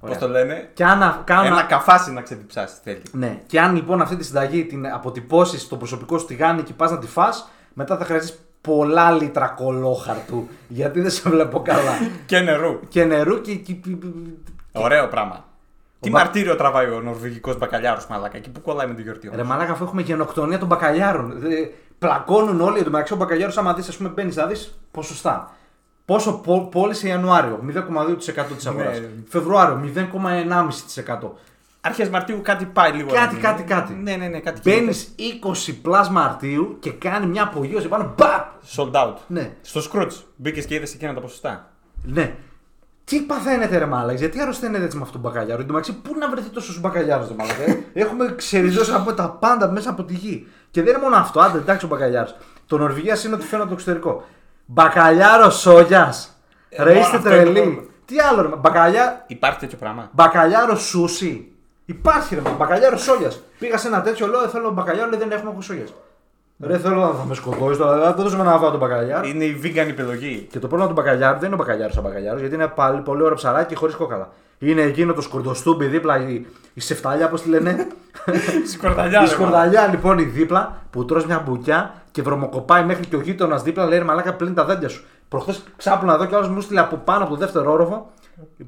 [0.00, 0.20] Πώς Ωραία.
[0.20, 0.70] το λένε.
[0.74, 1.46] Και αν, κάνω...
[1.46, 3.02] Ένα καφάσι να ξεδιψάσει θέλει.
[3.12, 3.40] Ναι.
[3.46, 6.98] Και αν λοιπόν αυτή τη συνταγή την αποτυπώσεις στο προσωπικό σου τηγάνι και πας να
[6.98, 10.48] τη φας, μετά θα χρειαστείς πολλά λίτρα κολόχαρτου.
[10.68, 11.92] γιατί δεν σε βλέπω καλά.
[12.26, 12.80] Και νερού.
[12.88, 13.54] και νερού και.
[13.54, 13.76] και-
[14.72, 15.44] Ωραίο πράγμα.
[16.00, 18.36] Τι μπα- μαρτύριο τραβάει ο νορβηγικός μπακαλιάρος μαλάκα.
[18.36, 19.28] Εκεί που κολλάει με τη γιορτή.
[19.28, 19.46] Ρε όμως.
[19.48, 21.32] μαλάκα, αφού έχουμε γενοκτονία των μπακαλιάρων.
[22.00, 23.52] Ε, Πλακώνουν όλοι εντωμεταξύ ο μπακαλιάρος.
[23.56, 25.52] Άμα δεις, ας πούμε, μπαίνεις να δεις ποσοστά.
[26.04, 28.98] Πόσο πό- πώλησε Ιανουάριο, 0,2% της αγοράς.
[29.00, 29.06] Ναι.
[29.28, 31.32] Φεβρουάριο, 0,1,5%.
[31.80, 33.08] Αρχές Μαρτίου κάτι πάει λίγο.
[33.12, 33.68] Κάτι, να κάτι, γίνει.
[33.74, 33.92] κάτι.
[33.92, 35.38] Ναι, ναι, ναι, κάτι Μπαίνεις γίνεται.
[35.48, 38.14] 20 plus Μαρτίου και κάνει μια απογείωση πάνω.
[38.16, 38.46] Μπαπ!
[38.76, 39.14] Sold out.
[39.26, 39.50] Ναι.
[39.62, 41.70] Στο Scrooge μπήκες και είδες εκείνα τα ποσοστά.
[42.02, 42.34] Ναι.
[43.08, 46.14] Τι παθαίνετε ρε μάλακες, γιατί αρρωσταίνετε έτσι με αυτόν τον μπακαλιάρο; Εν τω μεταξύ, πού
[46.18, 47.62] να βρεθεί τόσο μπακαλιάρο ρε μάλακα.
[47.62, 50.46] ε; Έχουμε ξεριζώσει από τα πάντα μέσα από τη γη.
[50.70, 52.36] Και δεν είναι μόνο αυτό, άντε εντάξει ο μπακαλιάρος.
[52.66, 54.24] Το Νορβηγίας είναι ότι φαίνεται από το εξωτερικό.
[54.66, 56.40] Μπακαλιάρος σόγιας.
[56.68, 57.60] Ε, Ρε μόνο είστε αυτό είναι το τρελοί.
[57.60, 57.82] πρόβλημα.
[58.04, 61.52] Τι άλλο ρε, μπακαλιά, Υπάρχει τέτοιο πράγμα; μπακαλιάρος σούσι.
[61.84, 63.40] Υπάρχει ρε, μα, μπακαλιάρος σόγιας.
[63.58, 65.94] Πήγα σε ένα τέτοιο, λέω «Ε, θέλω μπακαλιάρο, λέει δεν έχουμε έχω σόγιας.
[66.60, 69.28] Ρε θέλω να θα με σκοτώσει τώρα, δεν δώσουμε να φάω τον μπακαλιάρο.
[69.28, 70.46] Είναι η vegan επιλογή.
[70.50, 73.22] Και το πρόβλημα του μπακαλιάρου δεν είναι ο μπακαλιάρος σαν μπακαλιάρος, γιατί είναι πάλι πολύ
[73.22, 74.28] ωραίο ψαράκι χωρίς κόκαλα.
[74.58, 77.86] Είναι εκείνο το σκορδοστούμπι δίπλα, η, η σεφταλιά, πώς τη λένε;
[78.72, 79.06] Σκορδαλιά.
[79.08, 79.28] η ρε, μάλλον.
[79.28, 83.86] σκορδαλιά λοιπόν η δίπλα που τρως μια μπουκιά και βρωμοκοπάει μέχρι και ο γείτονας δίπλα,
[83.86, 85.04] λέει «Ρε μαλάκα πλύνει τα δέντια σου.
[85.28, 88.10] Προχθές ξάπλωνα εδώ και άλλος μου στείλε από πάνω από το δεύτερο όροφο.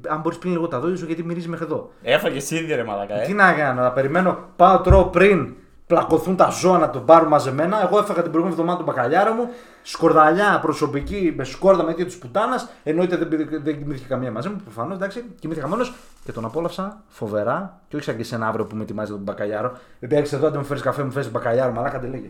[0.07, 1.89] Αν μπορείς πλύνει λίγο τα δόντια σου γιατί μυρίζεις μέχρι εδώ.
[2.03, 3.15] Έφαγες ήδη ρε μαλακά.
[3.15, 3.35] Τι Ε.
[3.35, 5.53] να κάνω, να περιμένω, πάω τρώω πριν
[5.95, 7.81] πλακωθούν τα ζώα να τον πάρουν μαζεμένα.
[7.83, 9.49] Εγώ έφαγα την προηγούμενη εβδομάδα τον μπακαλιάρο μου.
[9.83, 12.69] Σκορδαλιά προσωπική με σκόρδα με ίδια του πουτάνας.
[12.83, 15.25] Εννοείται δεν, πηδη- δεν κοιμήθηκε καμία μαζί μου, προφανώς εντάξει.
[15.39, 15.93] Κοιμήθηκα μόνος
[16.25, 17.79] και τον απόλαυσα φοβερά.
[17.87, 19.71] Και όχι σαν και εσένα αύριο που με ετοιμάζει τον μπακαλιάρο.
[19.99, 22.29] Δεν έρχεσαι εδώ, αν μου φέρεις καφέ, μου φέρεις μπακαλιάρο, μαλάκα δεν λέγε.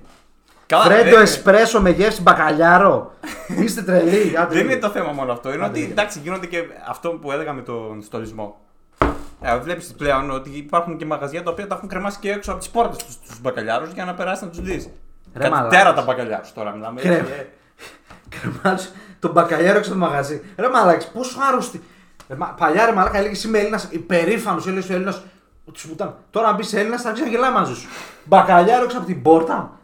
[0.65, 3.11] Καλά, Φρέντο ε, εσπρέσο με γεύση μπακαλιάρο.
[3.63, 4.37] Είστε τρελοί.
[4.37, 4.71] άντε, Δεν λέγε.
[4.71, 5.53] είναι το θέμα μόνο αυτό.
[5.53, 5.91] Είναι Άντε, ότι λέγε.
[5.91, 8.60] εντάξει, γίνονται και αυτό που έλεγα με τον στολισμό.
[9.41, 12.59] Ε, Βλέπεις πλέον ότι υπάρχουν και μαγαζιά τα οποία τα έχουν κρεμάσει και έξω από
[12.59, 14.89] τις πόρτες τους τους μπακαλιάρους για να περάσει να τους δεις.
[15.33, 15.77] Ρε Κάτι μαλάκες.
[15.77, 17.01] τέρατα μπακαλιάρου τώρα μιλάμε.
[17.01, 17.25] Κρέμ.
[17.25, 17.47] Ε,
[18.29, 18.87] Κρεμάζει
[19.19, 20.41] τον μπακαλιάρο έξω από το μαγαζί.
[20.57, 21.83] Ρε μαλάκα, πόσο άρρωστη.
[22.29, 25.21] Ρε, μα, παλιά ρε μαλάκα έλεγε είμαι Έλληνας, υπερήφανος, έλεγε ο Έλληνας.
[25.65, 26.13] Του πουτάνε.
[26.31, 27.87] Τώρα αν μπει Έλληνας θα αρχίσει να γελάει μαζί σου.
[28.25, 29.79] Μπακαλιάρο έξω από την πόρτα.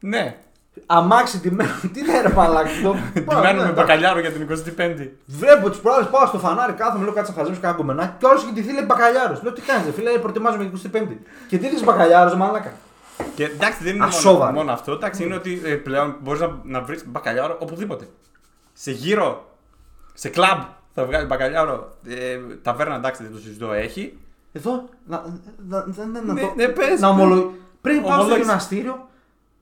[0.00, 0.36] Ναι.
[0.86, 1.70] Αμάξι τιμένο.
[1.92, 2.68] Τι είναι ρε μαλάκα.
[2.82, 5.08] το- Τιμένο με Ναι, μπακαλιάρο για την 25η.
[5.26, 8.12] Βλέπω τις προάλλες πάω στο φανάρι, κάθομαι, λέω κάτσε να χαζέψω κάνα κομμενάκι.
[8.18, 9.42] Και όλος έχει τη λέει μπακαλιάρος.
[9.42, 11.16] Λέω τι κάνεις, φίλε, προετοιμάζομαι για την 25η.
[11.48, 12.72] Και τι λες μπακαλιάρος, μαλάκα.
[13.34, 14.52] Και εντάξει, δεν είναι μόνο, Ασόβαρο.
[14.52, 14.92] μόνο αυτό.
[14.92, 18.08] Εντάξει, είναι ότι ε, πλέον μπορείς να, να βρεις μπακαλιάρο οπουδήποτε.
[18.72, 19.56] Σε γύρο,
[20.14, 20.60] σε κλαμπ
[20.94, 21.88] θα βγάλει μπακαλιάρο.
[22.08, 24.18] Ε, ταβέρνα, εντάξει, δεν το συζητώ, έχει.
[24.52, 25.22] Εδώ, να,
[25.68, 26.52] να, να, να, να Ναι, το.
[26.56, 27.02] ναι, πες, να πες.
[27.02, 27.54] ομολο...
[27.80, 28.40] Πριν πάω στο Ομολόγησε.
[28.44, 29.08] γυμναστήριο,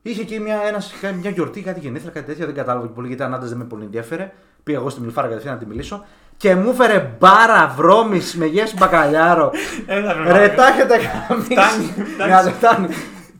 [0.09, 2.45] είχε εκεί μια, ένας, μια γιορτή, κάτι γενέθλια, κάτι τέτοιο.
[2.45, 4.31] Δεν κατάλαβα και πολύ γιατί αν άντρας δεν με πολύ ενδιαφέρε.
[4.63, 6.05] Πήγα εγώ στη Μιλφάρα κατευθείαν να τη μιλήσω.
[6.37, 9.51] Και μου έφερε μπάρα βρώμης με γεύση μπακαλιάρο.
[9.85, 10.55] Έλα, ρε, Ρε, μαλάκα.
[10.55, 11.41] τα έχετε κάνει.
[11.41, 12.43] Φτάνει, φτάνει.
[12.45, 12.87] Ναι, φτάνει.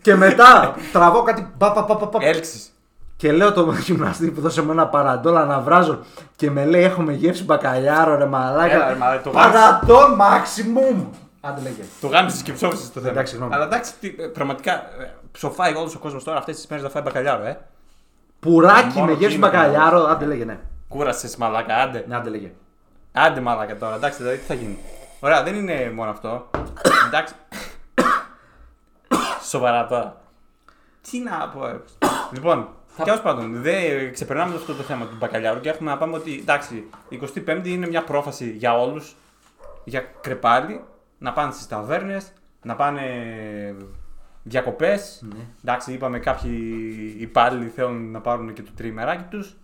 [0.01, 1.47] Και μετά τραβώ κάτι.
[1.57, 2.19] Πα, πα, πα, πα, πα.
[2.21, 2.69] Έλξεις.
[3.17, 5.99] Και λέω το γυμναστή που δώσε μου ένα παραντόλα να βράζω
[6.35, 8.73] και με λέει έχουμε γεύση μπακαλιάρο ρε μαλάκα.
[8.73, 11.05] Έλα, ρε, μαλάκα, το Παραντόλ maximum.
[11.47, 11.83] Άντε λέγε.
[12.01, 13.11] Το γάμισες και ψόφισες το θέμα.
[13.11, 13.55] Εντάξει, συγγνώμη.
[13.55, 16.89] Αλλά εντάξει, τι, ε, πραγματικά ε, ψοφάει όλος ο κόσμος τώρα αυτές τις μέρες να
[16.91, 17.59] φάει μπακαλιάρο, ε.
[18.39, 20.05] Πουράκι Μόνο με γεύση εκείνο, μπακαλιάρο.
[20.05, 20.59] Άντε λέγε ναι.
[20.87, 22.05] Κούρασες μαλάκα, άντε.
[22.07, 22.51] Ναι, άντε λέγε.
[23.11, 24.77] Άντε μαλάκα τώρα, εντάξει, δηλαδή τι θα γίνει.
[25.19, 26.49] Ωραία, δεν είναι μόνο αυτό.
[27.07, 27.33] εντάξει.
[29.51, 30.21] Σοβαρά τώρα.
[31.09, 31.81] Τι να πω, ε.
[32.31, 32.67] Λοιπόν,
[33.03, 36.89] τέλος πάντων, δεν ξεπερνάμε αυτό το θέμα του μπακαλιάρου και έχουμε να πάμε ότι εντάξει,
[37.09, 39.15] η 25η είναι μια πρόφαση για όλους.
[39.87, 40.83] Για κρεπάλι,
[41.17, 43.01] να πάνε στις ταβέρνες, να πάνε
[44.43, 45.23] διακοπές.
[45.33, 45.43] Ναι.
[45.63, 49.55] Εντάξει, είπαμε κάποιοι υπάλληλοι θέλουν να πάρουν και το τριημεράκι τους.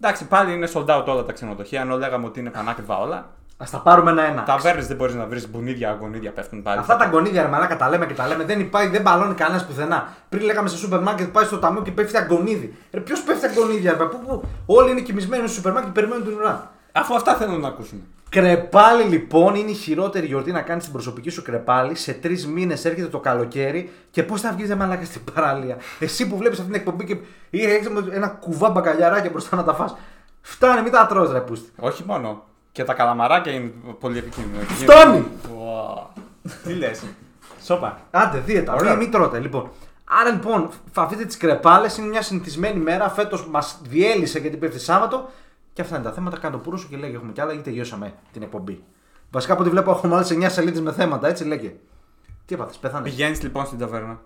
[0.00, 3.30] Εντάξει, πάλι είναι sold out όλα τα ξενοδοχεία, ενώ λέγαμε ότι είναι πανάκριβα όλα.
[3.56, 4.42] Α τα πάρουμε ένα-ένα.
[4.42, 6.78] Ταβέρνες δεν μπορείς να βρεις μπουνίδια, αγωνίδια πέφτουν πάλι.
[6.78, 8.44] Αυτά τα γονίδια ρε μαλάκα τα λέμε και τα λέμε.
[8.44, 10.08] Δεν υπάρχει, δεν μπαλώνει κανένας πουθενά.
[10.28, 12.76] Πριν λέγαμε σε σούπερ μάρκετ πάει στο ταμείο και πέφτει αγωνίδι.
[12.90, 14.42] Ρε ποιος πέφτει αγωνίδια, ρε πού, πού.
[14.66, 16.70] Όλοι είναι κοιμισμένοι στο σούπερ μάρκετ και περιμένουν την ουρά.
[16.92, 18.02] Αφού αυτά θέλουν να ακούσουν.
[18.28, 21.94] Κρεπάλι λοιπόν είναι η χειρότερη γιορτή να κάνεις την προσωπική σου κρεπάλι.
[21.94, 25.76] Σε τρεις μήνες έρχεται το καλοκαίρι και πώς θα βγεις δε μαλάκα στην παραλία.
[25.98, 27.16] Εσύ που βλέπεις αυτή την εκπομπή και
[27.50, 29.96] έχεις ένα κουβά μπακαλιαράκια μπροστά να τα φας.
[30.40, 31.70] Φτάνει, μην τα τρως ρε πούστη.
[31.78, 32.44] Όχι μόνο.
[32.72, 34.62] Και τα καλαμαράκια είναι πολύ επικίνδυνα.
[34.62, 35.24] Φτάνει!
[35.44, 36.20] Wow.
[36.64, 37.02] Τι λες;
[37.64, 38.00] Σόπα.
[38.10, 38.90] Άντε, δίαιτα, Ωραία.
[38.90, 39.70] μην, μην τρώτε λοιπόν.
[40.20, 43.10] Άρα λοιπόν, φ- αφήνετε τις κρεπάλες, είναι μια συνηθισμένη μέρα.
[43.10, 45.30] Φέτος μας διέλυσε γιατί πέφτει Σάββατο.
[45.72, 46.38] Και αυτά είναι τα θέματα.
[46.38, 48.84] Κάνε το πουρό σου και λέγε: Έχουμε κι άλλα ή τελειώσαμε την εκπομπή.
[49.30, 51.74] Βασικά από ό,τι βλέπω έχουμε άλλες 9 σελίδες με θέματα, έτσι λέγε.
[52.46, 53.04] Τι έπαθες, πέθανε.
[53.08, 54.20] Πηγαίνεις λοιπόν στην ταβέρνα.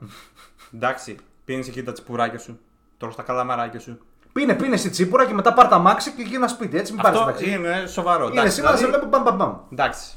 [0.74, 2.58] Εντάξει, πίνεις εκεί τα τσιπουράκια σου.
[2.98, 3.98] Τρώ τα καλαμαράκια σου.
[4.32, 6.76] Πίνε, πίνε στη τσίπουρα και μετά πάρ τα μάξι και γίνα σπίτι.
[6.78, 7.50] Έτσι, μην πάρεις Αυτό ταξί.
[7.50, 8.24] είναι σοβαρό.
[8.26, 9.58] Είναι εντάξει, σήμερα σε δηλαδή- βλέπω μπαμ μπαμ μπαμ.
[9.72, 10.16] Εντάξει.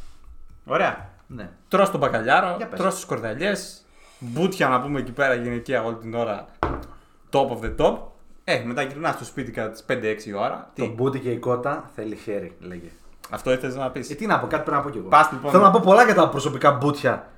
[0.66, 1.10] Ωραία.
[1.28, 1.50] Ναι.
[1.68, 2.80] Τρώ τον μπακαλιάρο, Για πες.
[2.80, 3.86] τρώ τις κορδαλιές.
[4.20, 6.46] Μπούτια να πούμε εκεί πέρα γυναικεία όλη την ώρα.
[7.32, 7.98] Top of the top.
[8.52, 10.70] Ε, μετά γυρνά στο σπίτι κατά τις 5-6 η ώρα.
[10.76, 12.90] Το Τι, μπούτι και η κότα θέλει χέρι, λέγε.
[13.30, 14.10] αυτό ήθελες να πεις.
[14.10, 15.08] Ε, τι να πω, κάτι πρέπει να πω κι εγώ.
[15.08, 15.52] Πας, λοιπόν.
[15.52, 17.30] Θέλω να πω πολλά για τα προσωπικά μπούτια.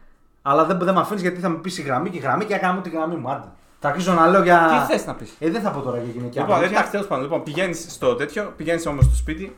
[0.41, 2.53] Αλλά δεν, δεν με αφήνεις γιατί θα με πεις η γραμμή και η γραμμή και
[2.53, 3.29] έκανα μου τη γραμμή μου.
[3.31, 3.47] Άντε.
[3.79, 4.85] Θα αρχίσω να λέω για.
[4.87, 6.71] Τι θες να πεις; Ε, δεν θα πω τώρα για γυναικεία Λοιπόν, μπούτια.
[6.71, 7.23] εντάξει, τέλος πάντων.
[7.23, 9.53] Λοιπόν, πηγαίνεις στο τέτοιο, πηγαίνεις όμως στο σπίτι,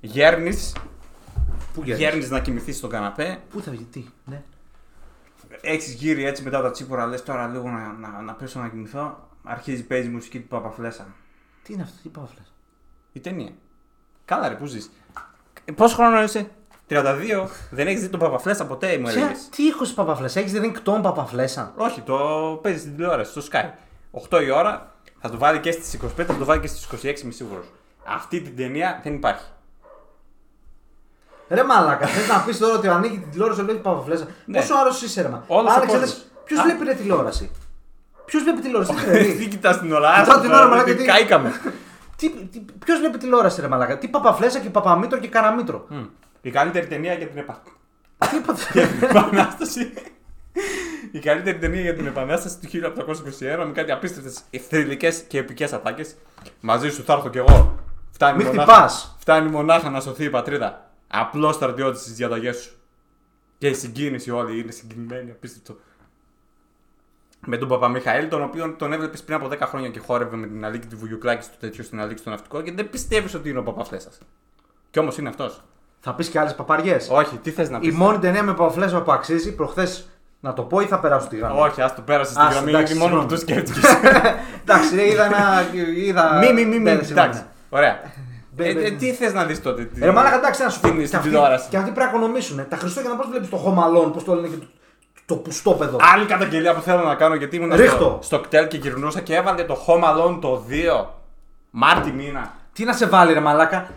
[0.00, 0.72] γέρνεις,
[1.74, 4.42] Πού γέρνεις; γέρνεις να κοιμηθείς στον καναπέ, Πού θα βγει, τι, ναι.
[5.60, 9.18] έχεις γύρει έτσι μετά τα τσίπορα, λες τώρα λίγο να, να, να πέσω να κοιμηθώ.
[9.44, 11.06] Αρχίζει παίζει η μουσική του Παπαφλέσα.
[11.62, 12.52] Τι είναι αυτό, τι πάω φλες.
[13.12, 13.52] Η ταινία.
[14.24, 14.90] Καλά, ρε, πού ζεις.
[15.74, 16.50] Πόσο χρόνο είσαι,
[16.88, 19.48] 32, δεν έχεις δει τον Παπαφλέσα ποτέ, μου έλεγες.
[19.48, 22.18] Τι ήχος παπαφλέσα, έχεις δει κτόν παπαφλέσα; Όχι, το
[22.62, 23.70] παίζεις στην τηλεόραση, στο Sky.
[24.30, 27.22] 8 η ώρα, θα το βάλει και στις 25, θα το βάλει και στις 26,
[27.22, 27.66] είμαι σίγουρος.
[28.06, 29.44] Αυτή την ταινία δεν υπάρχει.
[31.48, 34.58] Ρε μαλάκα, θες να πεις τώρα ότι ανοίγει την τηλεόραση βλέπει παπαφλέσα; Ναι.
[34.58, 35.44] Πόσο άλλο είσαι, ρε μα.
[35.46, 36.14] Όλος ο Άλεξε, κόσμος.
[36.14, 36.62] λες, ποιος Α.
[36.62, 37.50] βλέπει ρε τηλεόραση;
[38.32, 39.46] Ποιος βλέπει τηλεόραση, τι Τι παιδί.
[39.48, 41.52] κοιτάς την ώρα, Κοιτάω άστα την τώρα, ώρα, μαλάκα, γιατί τι- Κάηκαμε.
[42.16, 43.98] Τι, τι, ποιος βλέπει τηλεόραση, ρε μαλάκα.
[43.98, 45.86] Τι παπαφλέσα και παπαμήτρο και καραμήτρο.
[45.88, 46.04] Μμ.
[46.42, 47.62] Η καλύτερη ταινία για την επα-
[48.30, 48.62] Τι είπατε.
[49.10, 49.92] Επανάσταση.
[51.12, 56.14] Η καλύτερη ταινία για την Επανάσταση του 1821 με κάτι απίστευτες θρηλυκές και επικές ατάκες.
[56.60, 57.78] Μαζί σου θα έρθω κι εγώ.
[58.10, 59.16] Φτάνει Μη μονάχα, χτυπάς.
[59.18, 60.90] φτάνει μονάχα να σωθεί η πατρίδα.
[61.08, 62.70] Απλό στρατιώτης στις διαταγές σου.
[63.58, 65.76] Και η συγκίνηση όλοι είναι συγκινημένοι, απίστευτο.
[67.46, 70.64] Με τον Παπαμιχαήλ, τον οποίο τον έβλεπες πριν από 10 χρόνια και χόρευε με την
[70.64, 73.62] αλήκη του Βουγιουκλάκη στο τέτοιο στην αλήκη στο ναυτικό και δεν πιστεύεις ότι είναι ο
[73.62, 74.08] Παπαφλέσσα.
[74.90, 75.62] Κι όμως είναι αυτός.
[76.00, 77.08] Θα πεις και άλλες παπαριές.
[77.10, 80.08] Όχι, τι θες να πεις; Η μόνη ταινία με παπαφλέσα που αξίζει, προχθές
[80.40, 82.70] να το πω ή θα περάσω τη γραμμή; Όχι, ας το πέρασες στη Ας, γραμμή
[82.70, 83.62] εντάξει, γιατί μόνο που συγγνώμη.
[83.62, 83.90] το σκέφτηκες.
[84.64, 85.64] Εντάξει, ρε, είδα ένα.
[85.96, 86.38] Είδα...
[86.38, 86.78] Μη, μη, μη, μη.
[86.78, 87.10] Ναι, συγγνώμη.
[87.28, 87.42] Εντάξει.
[87.70, 88.00] Ωραία.
[88.50, 88.96] Μπε, Ε, μπε, ε, μπε.
[88.96, 89.84] Τι θες να δεις τότε.
[89.84, 90.86] τι- Ρε μαλάκα, εντάξει, να σου πω.
[90.86, 91.68] Στην- Και στην αυτοί- τηλεόραση.
[91.68, 92.68] Και αυτοί πρέπει να οικονομήσουν.
[92.68, 94.54] Τα Χριστούγεννα πώς βλέπεις το χωμαλόν, πώς το λένε και
[95.32, 95.98] το, το πουστόπεδο.
[96.14, 97.96] Άλλη καταγγελία που θέλω να κάνω γιατί ήμουν Ρίχτω.
[97.96, 100.64] στο, στο κτέλ και γυρνούσα και έβαλε το Home Alone το
[101.02, 101.04] 2
[101.70, 102.52] Μάρτι μήνα.
[102.72, 103.88] Τι να σε βάλει, ρε μαλάκα.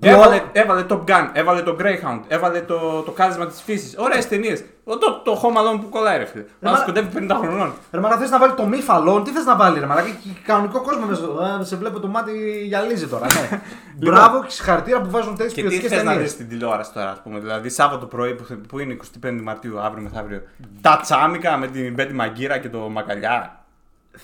[0.00, 3.94] Έβαλε, έβαλε Top Gun, έβαλε το Greyhound, έβαλε το, το κάλεσμα της φύσης.
[3.98, 4.64] Ωραίες ταινίες.
[4.84, 6.44] Το, το, το Home Alone που κολλάει, ρε φίλε.
[6.60, 7.72] μα- Μα σκοτεύει 50 χρονών.
[7.92, 10.28] Ρε μαλάκα θες να βάλει το μη φαλόν, τι θες να βάλει ρε μαλάκα, και
[10.46, 11.22] κανονικό κόσμο μέσα.
[11.60, 13.60] Ε, σε βλέπω το μάτι γυαλίζει τώρα, ναι.
[14.10, 16.22] Μπράβο και συγχαρητήρια που βάζουν τέτοιες Και τι ποιοτικές θες να ταινίες.
[16.22, 17.38] δεις στην τηλεόραση τώρα, ας πούμε.
[17.38, 20.42] Δηλαδή, Σάββατο πρωί που, που είναι 25 Μαρτίου, αύριο μεθαύριο.
[20.80, 23.64] Τα τσάμικα με την Μπέτη Μαγκύρα και το Μακαλιά.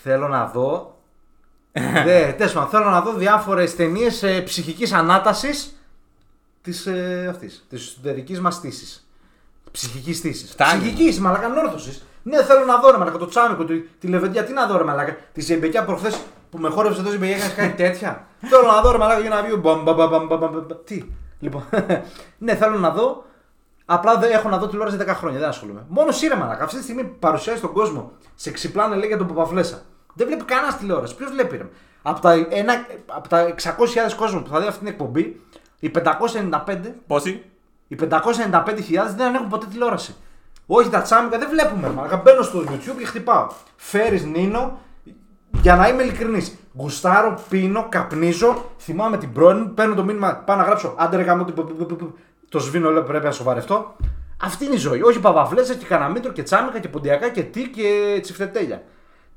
[0.02, 0.98] Θέλω να δω.
[1.72, 5.80] Δε, τέλος πάντων, θέλω να δω διάφορες ταινίες ε, ψυχικής ανάτασης
[6.62, 7.66] της ε, αυτής.
[7.68, 9.02] Της εσωτερικής μας τύση.
[9.70, 10.46] Ψυχικής τύση.
[10.46, 10.80] Φτάνει.
[10.80, 12.02] Ψυχικής, μαλάκα ανόρθωση.
[12.22, 14.44] Ναι, θέλω να δω ρε μαλάκα το τσάμικο, τη, τη λεβεντιά.
[14.44, 15.16] Τι να δω ρε μαλάκα.
[15.32, 18.26] Τη ζεμπεκιά προχθές που με χόρεψε εδώ ζεμπεκιά έκανε κάτι τέτοια.
[18.50, 19.56] θέλω να δω ρε μαλάκα για να βγει.
[19.56, 20.66] μπαμ, μπαμ, μπαμ, μπαμ, μπαμ, μπαμ.
[20.84, 21.04] Τι.
[21.38, 21.64] Λοιπόν,
[22.38, 23.24] ναι, θέλω να δω.
[23.84, 25.84] Απλά δεν έχω να δω τηλεόραση 10 χρόνια, δεν ασχολούμαι.
[25.88, 26.64] Μόνο σύρε μαλάκα.
[26.64, 28.12] Αυτή τη στιγμή παρουσιάζει στον κόσμο.
[28.34, 29.82] Σε ξυπλάνε λέει για τον Παπαφλέσα.
[30.14, 31.14] Δεν βλέπει κανένας τηλεόραση.
[31.16, 31.66] Ποιος βλέπει ρε.
[32.02, 32.72] Από τα, ένα,
[33.06, 33.54] από τα 600.000
[34.16, 35.40] κόσμο που θα δει αυτή την εκπομπή,
[35.80, 37.42] οι 595 Πόσοι;
[37.88, 38.06] οι 595.000
[39.16, 40.14] δεν έχουν ποτέ τηλεόραση.
[40.66, 41.88] Όχι τα τσάμικα, δεν βλέπουμε.
[41.88, 42.16] Μαλάκα.
[42.16, 43.46] Μπαίνω στο YouTube και χτυπάω.
[43.76, 44.78] Φέρει Νίνο,
[45.62, 46.54] για να είμαι ειλικρινής.
[46.74, 50.94] Γουστάρω, πίνω, καπνίζω, θυμάμαι την πρώην μου, παίρνω το μήνυμα, πάω να γράψω.
[50.98, 52.14] Άντε ρε γάμο, το-
[52.48, 53.96] το σβήνω, λέω πρέπει να σοβαρευτώ.
[54.42, 55.02] Αυτή είναι η ζωή.
[55.02, 58.82] Όχι παπαβλέσσα και καναμίτρο και τσάμικα και ποντιακά και τι και τσιφτετέλια.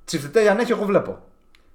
[0.06, 1.24] Τσιφτετέλια αν έχει, εγώ βλέπω.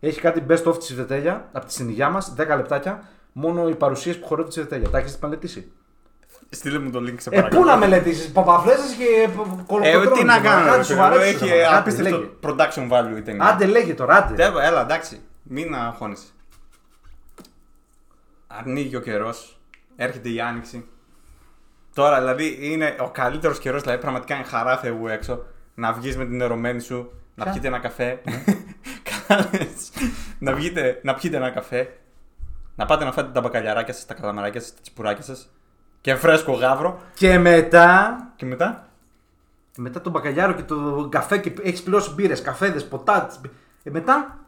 [0.01, 3.09] Έχει κάτι best of τσιφτετέλια από τη συνηγιά μας, 10 λεπτάκια.
[3.33, 4.89] Μόνο οι παρουσίες που χορεύουν τσιφτετέλια.
[4.91, 5.73] Τα έχεις μελετήσει;
[6.51, 7.61] Στείλε μου το link σε Ε, παρακαλώ.
[7.61, 9.29] πού να μελετήσεις, παπαφλέσσε και
[9.67, 10.09] κολοκοτρώνες.
[10.09, 10.65] Ε, τι να κάνω.
[10.67, 12.31] Κάτι ρε, σοβαρά φίλε, σου, Έχει ρε, άντε, απίστευτο λέγε.
[12.43, 13.47] production value η ταινία.
[13.47, 14.35] Άντε, λέγε τώρα, άντε.
[14.35, 15.21] Τέλο, έλα, εντάξει.
[15.43, 16.27] Μην αγχώνεσαι.
[18.47, 19.61] Ανοίγει ο καιρός.
[19.97, 20.89] Έρχεται η άνοιξη.
[21.95, 23.83] Τώρα δηλαδή είναι ο καλύτερος καιρός.
[23.83, 25.43] Δηλαδή πραγματικά είναι χαρά Θεού έξω.
[25.75, 28.21] Να βγεις με την ερωμένη σου, να Ποια; πιείτε ένα καφέ.
[29.27, 29.91] Καλά λες.
[30.39, 31.89] να, βγείτε, να πιείτε ένα καφέ.
[32.75, 35.51] Να πάτε να φάτε τα μπακαλιαράκια σας, τα καλαμαράκια σας, τα τσιπουράκια σας.
[36.01, 37.01] Και φρέσκο γάβρο.
[37.15, 38.89] Και μετά, Και μετά;
[39.77, 43.31] μετά τον μπακαλιάρο και το καφέ και έχεις πληρώσει μπύρες, καφέδες, ποτά.
[43.83, 44.39] Ε, μετά,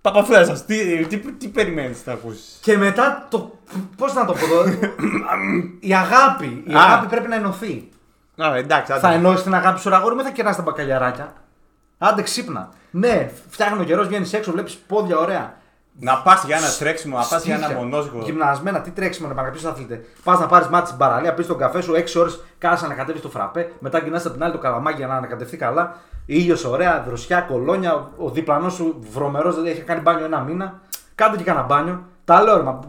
[0.00, 3.58] Παπαφλέσσα, τι, τι, τι περιμένεις να ακούσεις; και μετά το.
[3.96, 4.64] Πώς να το πω εδώ.
[5.80, 6.64] η αγάπη.
[6.66, 6.82] Η Α.
[6.82, 7.88] αγάπη πρέπει να ενωθεί.
[8.42, 9.00] Α, εντάξει, άντε.
[9.00, 11.32] Θα ενώσεις την αγάπη σου, αγόρι, με θα κεράσει τα μπακαλιαράκια;
[11.98, 12.68] Άντε, ξύπνα.
[12.90, 15.54] Ναι, φτιάχνει ο καιρός, βγαίνεις έξω, βλέπεις πόδια ωραία.
[16.00, 17.82] Να πας για ένα τρέξιμο, να πας για ένα Στήθια.
[17.82, 18.20] μονόσγο.
[18.22, 20.04] Γυμνασμένα, τι τρέξιμο να παρακαλεί, αθλητέ.
[20.24, 23.22] Πας να πάρεις μάτι στην παραλία, πεις τον καφέ σου 6 ώρες, κάτσε να ανακατεύεις
[23.22, 23.72] το φραπέ.
[23.78, 25.96] Μετά γυρνάς από την άλλη το καλαμάκι για να ανακατευτεί καλά.
[26.26, 28.10] ήλιος ωραία, δροσιά, κολόνια.
[28.16, 30.80] Ο διπλανός σου βρωμερός, δηλαδή έχει κάνει μπάνιο ένα μήνα.
[31.14, 32.04] Κάντε και κανένα μπάνιο.
[32.24, 32.80] Τα λέω, ρε, μα.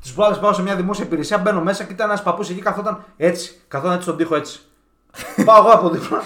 [0.00, 3.04] Τις προάλλε πάω σε μια δημόσια υπηρεσία, μπαίνω μέσα και ήταν ένας παππούς εκεί καθόταν
[3.16, 3.60] έτσι.
[3.68, 4.60] Καθόταν έτσι στον τοίχο έτσι.
[5.44, 6.22] πάω εγώ από δίπλα.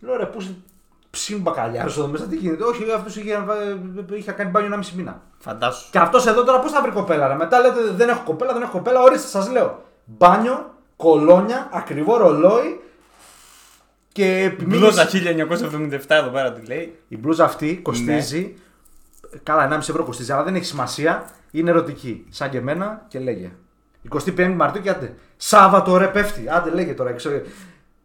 [0.00, 0.40] Λέω ρε, πού
[1.16, 2.64] ψήνουν μπακαλιάρο εδώ μέσα, τι γίνεται.
[2.64, 3.44] Όχι, αυτός είχε,
[4.16, 5.22] είχε κάνει μπάνιο ένα μισή μήνα.
[5.38, 5.90] Φαντάσου.
[5.90, 8.62] Και αυτός εδώ τώρα πώς θα βρει κοπέλα, ρε; Μετά λέτε δεν έχω κοπέλα, δεν
[8.62, 9.00] έχω κοπέλα.
[9.02, 9.82] Ορίστε, σας λέω.
[10.04, 12.80] Μπάνιο, κολόνια, ακριβό ρολόι
[14.12, 14.78] και επιμείνει.
[14.78, 16.98] Μπλούζα 1977 εδώ πέρα τι λέει.
[17.08, 18.54] Η μπλούζα αυτή κοστίζει.
[19.42, 21.24] Καλά, 1,5 ευρώ κοστίζει, αλλά δεν έχει σημασία.
[21.50, 22.26] Είναι ερωτική.
[22.30, 23.50] Σαν και εμένα και λέγε.
[24.36, 25.14] 25 Μαρτίου και άντε.
[25.36, 26.48] Σάββατο ρε πέφτει.
[26.48, 27.12] Άντε λέγε τώρα.
[27.12, 27.40] Ξέρω,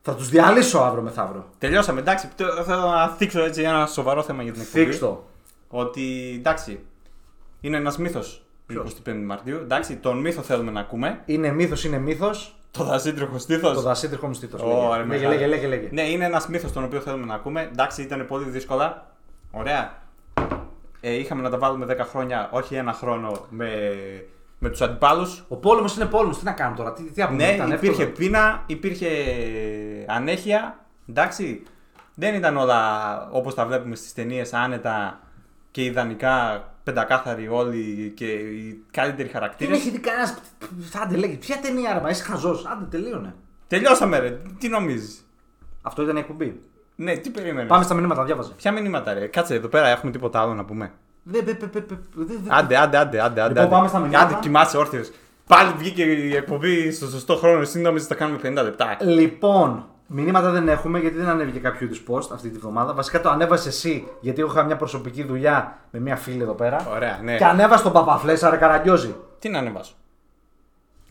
[0.02, 1.46] θα τους διαλύσω αύριο μεθαύριο.
[1.58, 2.28] Τελειώσαμε, εντάξει.
[2.36, 4.84] τ- Θέλω να θίξω έτσι ένα σοβαρό θέμα για την εκπομπή.
[4.86, 5.24] Φίξ το.
[5.68, 6.80] Ότι εντάξει,
[7.62, 8.74] είναι ένας μύθος η
[9.06, 9.56] 25 Μαρτίου.
[9.58, 11.22] Εντάξει, τον μύθο θέλουμε να ακούμε.
[11.26, 12.56] Είναι μύθος, είναι μύθος.
[12.72, 13.74] Το δασίτριχο στήθος.
[13.74, 14.58] Το δασίτριχο μου στήθο.
[14.90, 15.30] Ω, ρε, λέγε, μεγάλο.
[15.34, 15.88] λέγε, λέγε, λέγε.
[15.92, 17.62] Ναι, είναι ένας μύθος τον οποίο θέλουμε να ακούμε.
[17.72, 19.12] Εντάξει, ήταν πολύ δύσκολα.
[19.52, 20.00] Ωραία.
[21.02, 23.70] Ε, είχαμε να τα βάλουμε 10 χρόνια, όχι ένα χρόνο με,
[24.64, 25.44] με τους αντιπάλους.
[25.48, 26.40] Ο πόλεμος είναι πόλεμος.
[26.40, 28.18] Τι να κάνουμε τώρα, τι, τι απομείνει, Ναι, ήταν υπήρχε εύκολο.
[28.28, 29.08] πείνα, υπήρχε
[30.08, 30.86] ανέχεια.
[31.10, 31.64] Εντάξει,
[32.16, 32.80] δεν ήταν όλα
[33.32, 35.20] όπως τα βλέπουμε στις ταινίες άνετα
[35.72, 39.78] και ιδανικά πεντακάθαροι όλοι και οι καλύτεροι Δεν χαρακτήρες.
[39.78, 40.38] έχει δει κανένα.
[41.04, 42.66] Άντε λέγε, ποια ταινία ρε, μα είσαι χαζός.
[42.66, 43.36] Άντε τελείωνε.
[43.68, 45.26] Τελειώσαμε ρε, τι νομίζεις;
[45.82, 46.62] Αυτό ήταν η εκπομπή.
[46.96, 48.54] Ναι, τι περίμενες; Πάμε στα μηνύματα, διάβαζε.
[48.58, 50.92] Ποια μηνύματα ρε, κάτσε εδώ πέρα έχουμε τίποτα άλλο να πούμε.
[51.24, 52.50] Δε, δε, δε, δε, δε, δε, δε.
[52.56, 53.42] Άντε, άντε, άντε, άντε.
[53.42, 53.76] άντε, Λοιπόν, άντε.
[53.76, 54.24] πάμε στα μηνύματα.
[54.26, 55.12] Άντε, κοιμάσαι όρθιος.
[55.48, 58.98] Πάλι βγήκε η εκπομπή στο σωστό χρόνο, εσύ νόμιζες ότι θα κάνουμε 50 λεπτά.
[59.00, 62.94] Λοιπόν, μηνύματα δεν έχουμε γιατί δεν ανέβηκε κάποιο είδους post αυτή τη βδομάδα.
[62.94, 66.88] Βασικά το ανέβασε εσύ γιατί εγώ είχα μια προσωπική δουλειά με μια φίλη εδώ πέρα.
[66.96, 67.38] Ωραία, ναι.
[67.38, 69.16] Και ανέβασε τον Παπαφλέσσα, ρε Καραγκιόζη.
[69.40, 69.94] Τι να ανεβάσω.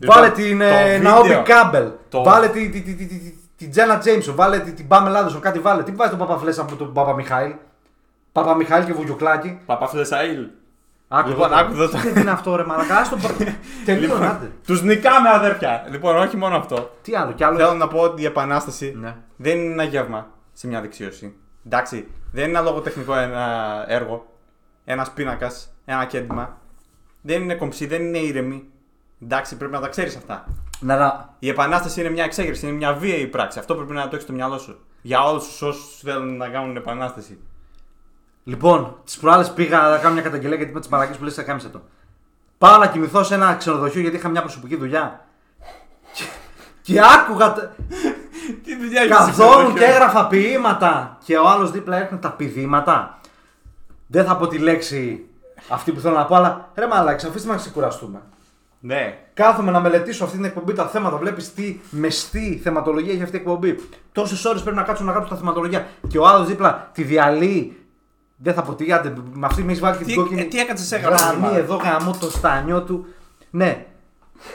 [0.05, 1.13] Βάλε Λοιπόν, την το ε, βίντεο.
[1.21, 1.91] Naomi Campbell.
[2.09, 4.35] Το- Βάλε την τη, τη, τη, τη, τη, την Τζένα Τζέιμσον.
[4.35, 5.41] Βάλε την, την Πάμελ Άντερσον.
[5.41, 5.83] Κάτι βάλε.
[5.83, 7.51] Τι βάζεις τον Παπαφλέσσα από τον Παπα Μιχάηλ.
[8.31, 9.59] Παπα Μιχάηλ και Βουγιουκλάκη.
[9.65, 10.47] Παπαφλεσαήλ.
[11.07, 11.55] Άκου Λοιπόν, εδώ.
[11.61, 12.97] άκου εδώ το- Τι είναι αυτό, ρε Μαλακά.
[12.97, 13.17] Άστο.
[13.85, 14.51] Τελείωνε, άντε.
[14.65, 15.85] Τους νικάμε, αδέρφια.
[15.89, 16.91] Λοιπόν, όχι μόνο αυτό.
[17.01, 17.57] Τι άλλο, κι άλλο.
[17.57, 19.15] Θέλω να πω ότι η επανάσταση Ναι.
[19.37, 21.35] δεν είναι ένα γεύμα σε μια δεξίωση.
[21.65, 23.45] Εντάξει, δεν είναι ένα λογοτεχνικό ένα
[23.87, 24.25] έργο,
[24.85, 26.57] ένας πίνακας, ένα κέντημα.
[27.21, 28.63] Δεν είναι κομψή, δεν είναι ήρεμη.
[29.23, 30.45] Εντάξει, πρέπει να τα ξέρεις αυτά.
[30.79, 33.59] Να, να, Η επανάσταση είναι μια εξέγερση, είναι μια βίαιη πράξη.
[33.59, 34.79] Αυτό πρέπει να το έχεις στο μυαλό σου.
[35.01, 37.39] Για όλους όσους θέλουν να κάνουν επανάσταση.
[38.43, 41.43] Λοιπόν, τις προάλλες πήγα να κάνω μια καταγγελία γιατί με τι μαλακίε που λες θα
[41.43, 41.81] κάμισε το.
[42.57, 45.25] Πάω να κοιμηθώ σε ένα ξενοδοχείο γιατί είχα μια προσωπική δουλειά.
[46.13, 46.23] Και,
[46.81, 47.53] και άκουγα.
[47.53, 47.75] τα-
[48.63, 51.17] Τι δουλειά Καθόμουν και έγραφα ποίηματα.
[51.25, 53.19] Και ο άλλος δίπλα έρχεται τα πηδήματα.
[54.07, 55.25] Δεν θα πω τη λέξη
[55.69, 58.21] αυτή που θέλω να πω, αλλά ρε μαλάξα, αφήστε με να ξεκουραστούμε.
[58.79, 59.17] Ναι.
[59.33, 61.17] Κάθομαι να μελετήσω αυτή την εκπομπή τα θέματα.
[61.17, 63.75] Βλέπεις τι μεστή θεματολογία έχει αυτή η εκπομπή.
[64.11, 65.87] Τόσες ώρες πρέπει να κάτσω να γράψω τα θεματολογία.
[66.07, 67.80] Και ο άλλος δίπλα τη διαλύει.
[68.43, 70.41] Δεν θα πω τι, άντε, με αυτή με έχει βάλει και Τι- την κόκκινη.
[70.41, 71.57] ε, τι έκατσες, έγραψες, Γραμμή μάλλον.
[71.57, 73.05] εδώ γαμώ το στανιό του.
[73.49, 73.85] Ναι.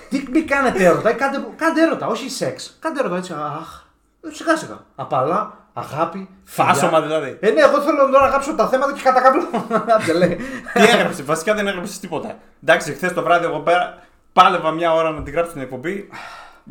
[0.08, 2.76] Τι μην κάνετε έρωτα, ε, κάντε, κάντε έρωτα, όχι σεξ.
[2.80, 3.32] Κάντε έρωτα έτσι.
[3.32, 3.82] Αχ.
[4.30, 4.78] ε, Σιγά σιγά.
[4.94, 6.28] Απαλά, αγάπη.
[6.44, 6.72] φιλιά.
[6.72, 7.36] Φάσομα δηλαδή.
[7.40, 9.42] Ε, ναι, εγώ θέλω τώρα να γράψω τα θέματα και κατά κάποιο.
[9.94, 10.36] Άντε, λέει.
[10.74, 12.34] Τι έγραψες, βασικά δεν έγραψες τίποτα.
[12.62, 13.98] Εντάξει, χθες το βράδυ εγώ πέρα
[14.32, 16.08] πάλευα μια ώρα να την γράψω την εκπομπή.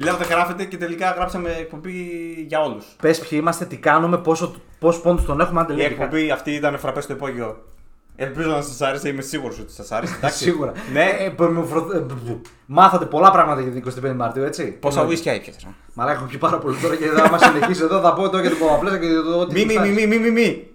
[0.04, 1.92] Λέω δεν γράφεται και τελικά γράψαμε εκπομπή
[2.48, 2.86] για όλους.
[3.02, 5.86] Πες ποιοι είμαστε, τι κάνουμε, πόσο, πόσους πόντους τον έχουμε, άντε Η λέει.
[5.86, 7.64] εκπομπή αυτή ήταν φραπέ στο υπόγειο.
[8.16, 10.16] Ελπίζω να σας άρεσε, είμαι σίγουρος ότι σας άρεσε.
[10.18, 10.44] Εντάξει.
[10.44, 10.72] Σίγουρα.
[10.94, 14.72] Ναι, Ε, που με φρο- ε, μπ- Μάθατε πολλά πράγματα για την 25η Μαρτίου, έτσι.
[14.72, 15.68] πόσα ουίσκια έπιασες.
[15.94, 18.02] Μαλά, έχω πιει πάρα πολύ τώρα και δεν θα μα συνεχίσει εδώ.
[18.02, 19.54] Θα πω τώρα για την Παπαπλέσσα και το ό,τι.
[19.54, 19.96] Μη, μη, γουστάρεις.
[19.96, 20.68] μη, μη, μη, μη.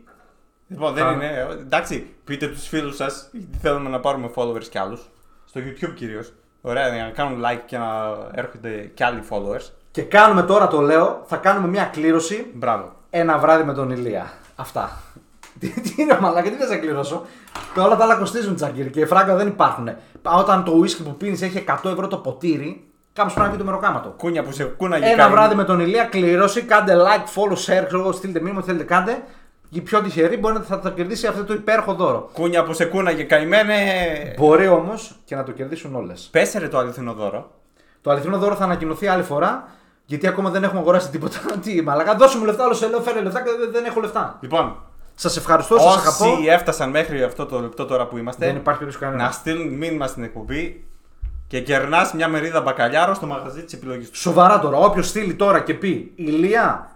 [0.69, 1.47] Λοιπόν, δεν Θα- είναι.
[1.61, 5.01] Εντάξει, πείτε τους φίλους σας, γιατί θέλουμε να πάρουμε followers κι άλλους.
[5.45, 6.33] Στο YouTube κυρίως.
[6.61, 7.87] Ωραία, για να κάνουν like και να
[8.35, 9.71] έρχονται κι άλλοι followers.
[9.91, 12.93] Και κάνουμε τώρα το λέω, θα κάνουμε μια κλήρωση Μπράβο.
[13.11, 14.31] ένα βράδυ με τον Ηλία.
[14.57, 14.91] Αυτά.
[15.61, 17.25] Τι, τι είναι μαλάκα, τι θες να κληρώσω;
[17.75, 19.91] Και όλα τα άλλα κοστίζουν τσακίρι και φράγκα δεν υπάρχουν.
[20.23, 23.65] Όταν το ουίσκι που πίνεις έχει 100 ευρώ το ποτήρι, κάποιο πρέπει να πει το
[23.65, 24.09] μεροκάματο.
[24.09, 27.85] Κούνια που σε κούναγε Ένα καημή- βράδυ με τον Ηλία, κλήρωση, κάντε like, follow, share,
[27.87, 29.23] ξέρω εγώ, στείλτε μήνυμα, ό,τι θέλετε κάντε.
[29.73, 32.31] Η πιο τυχερή μπορεί να θα το κερδίσει αυτό το υπέροχο δώρο.
[32.33, 33.77] Κούνια που σε κούναγε καημένε.
[34.39, 36.29] Μπορεί όμως και να το κερδίσουν όλες.
[36.33, 37.51] Πέσερε το αληθινό δώρο.
[38.03, 39.69] Το αληθινό δώρο θα ανακοινωθεί άλλη φορά,
[40.05, 41.39] γιατί ακόμα δεν έχουμε αγοράσει τίποτα.
[41.63, 44.39] Τι, μαλακά, δώσε μου λεφτά, άλλο σε λέω, φέρε λεφτά και δεν, δεν έχω λεφτά.
[44.41, 44.77] Λοιπόν,
[45.15, 46.33] Σας ευχαριστώ, σας αγαπώ.
[46.37, 49.27] όσοι έφτασαν μέχρι αυτό το λεπτό τώρα που είμαστε, Δεν υπάρχει περίπτωση κανένας.
[49.27, 50.85] να στείλουν μήνυμα στην εκπομπή
[51.47, 54.17] και κερνάς μια μερίδα μπακαλιάρο στο μαγαζί της επιλογής του.
[54.19, 56.91] Σοβαρά τώρα, όποιος στείλει τώρα και πει Ηλία,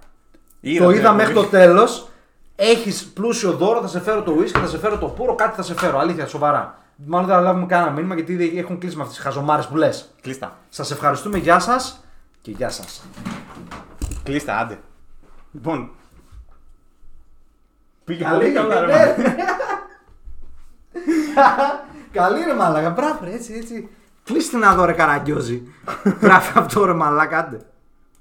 [0.61, 1.63] Είδα το την είδα μέχρι το εκπομπή.
[1.65, 2.09] τέλος.
[2.57, 5.63] Έχεις πλούσιο δώρο, θα σε φέρω το whisky, θα σε φέρω το πουρο, κάτι θα
[5.63, 5.99] σε φέρω.
[5.99, 6.79] Αλήθεια, σοβαρά.
[7.07, 9.77] Μάλλον δεν θα λάβουμε κανένα μήνυμα γιατί ήδη έχουν κλείσει με αυτές τι χαζομάρες που
[9.77, 10.15] λες.
[10.21, 10.57] Κλείστα.
[10.69, 12.05] Σας ευχαριστούμε, γεια σας
[12.41, 13.05] και γεια σας.
[14.23, 14.79] Κλείστα, άντε.
[15.53, 15.91] Λοιπόν.
[18.05, 18.87] Πήγε Καλή, πολύ καλά, ρε.
[18.87, 19.05] ναι.
[19.27, 19.35] μάνα.
[22.13, 23.89] Καλή ρε μαλάκα, μπράβο ρε, έτσι, έτσι.
[24.25, 25.63] Κλείστε να δω ρε καραγκιόζη.
[26.21, 27.61] Γράφει αυτό ρε μαλάκα, άντε.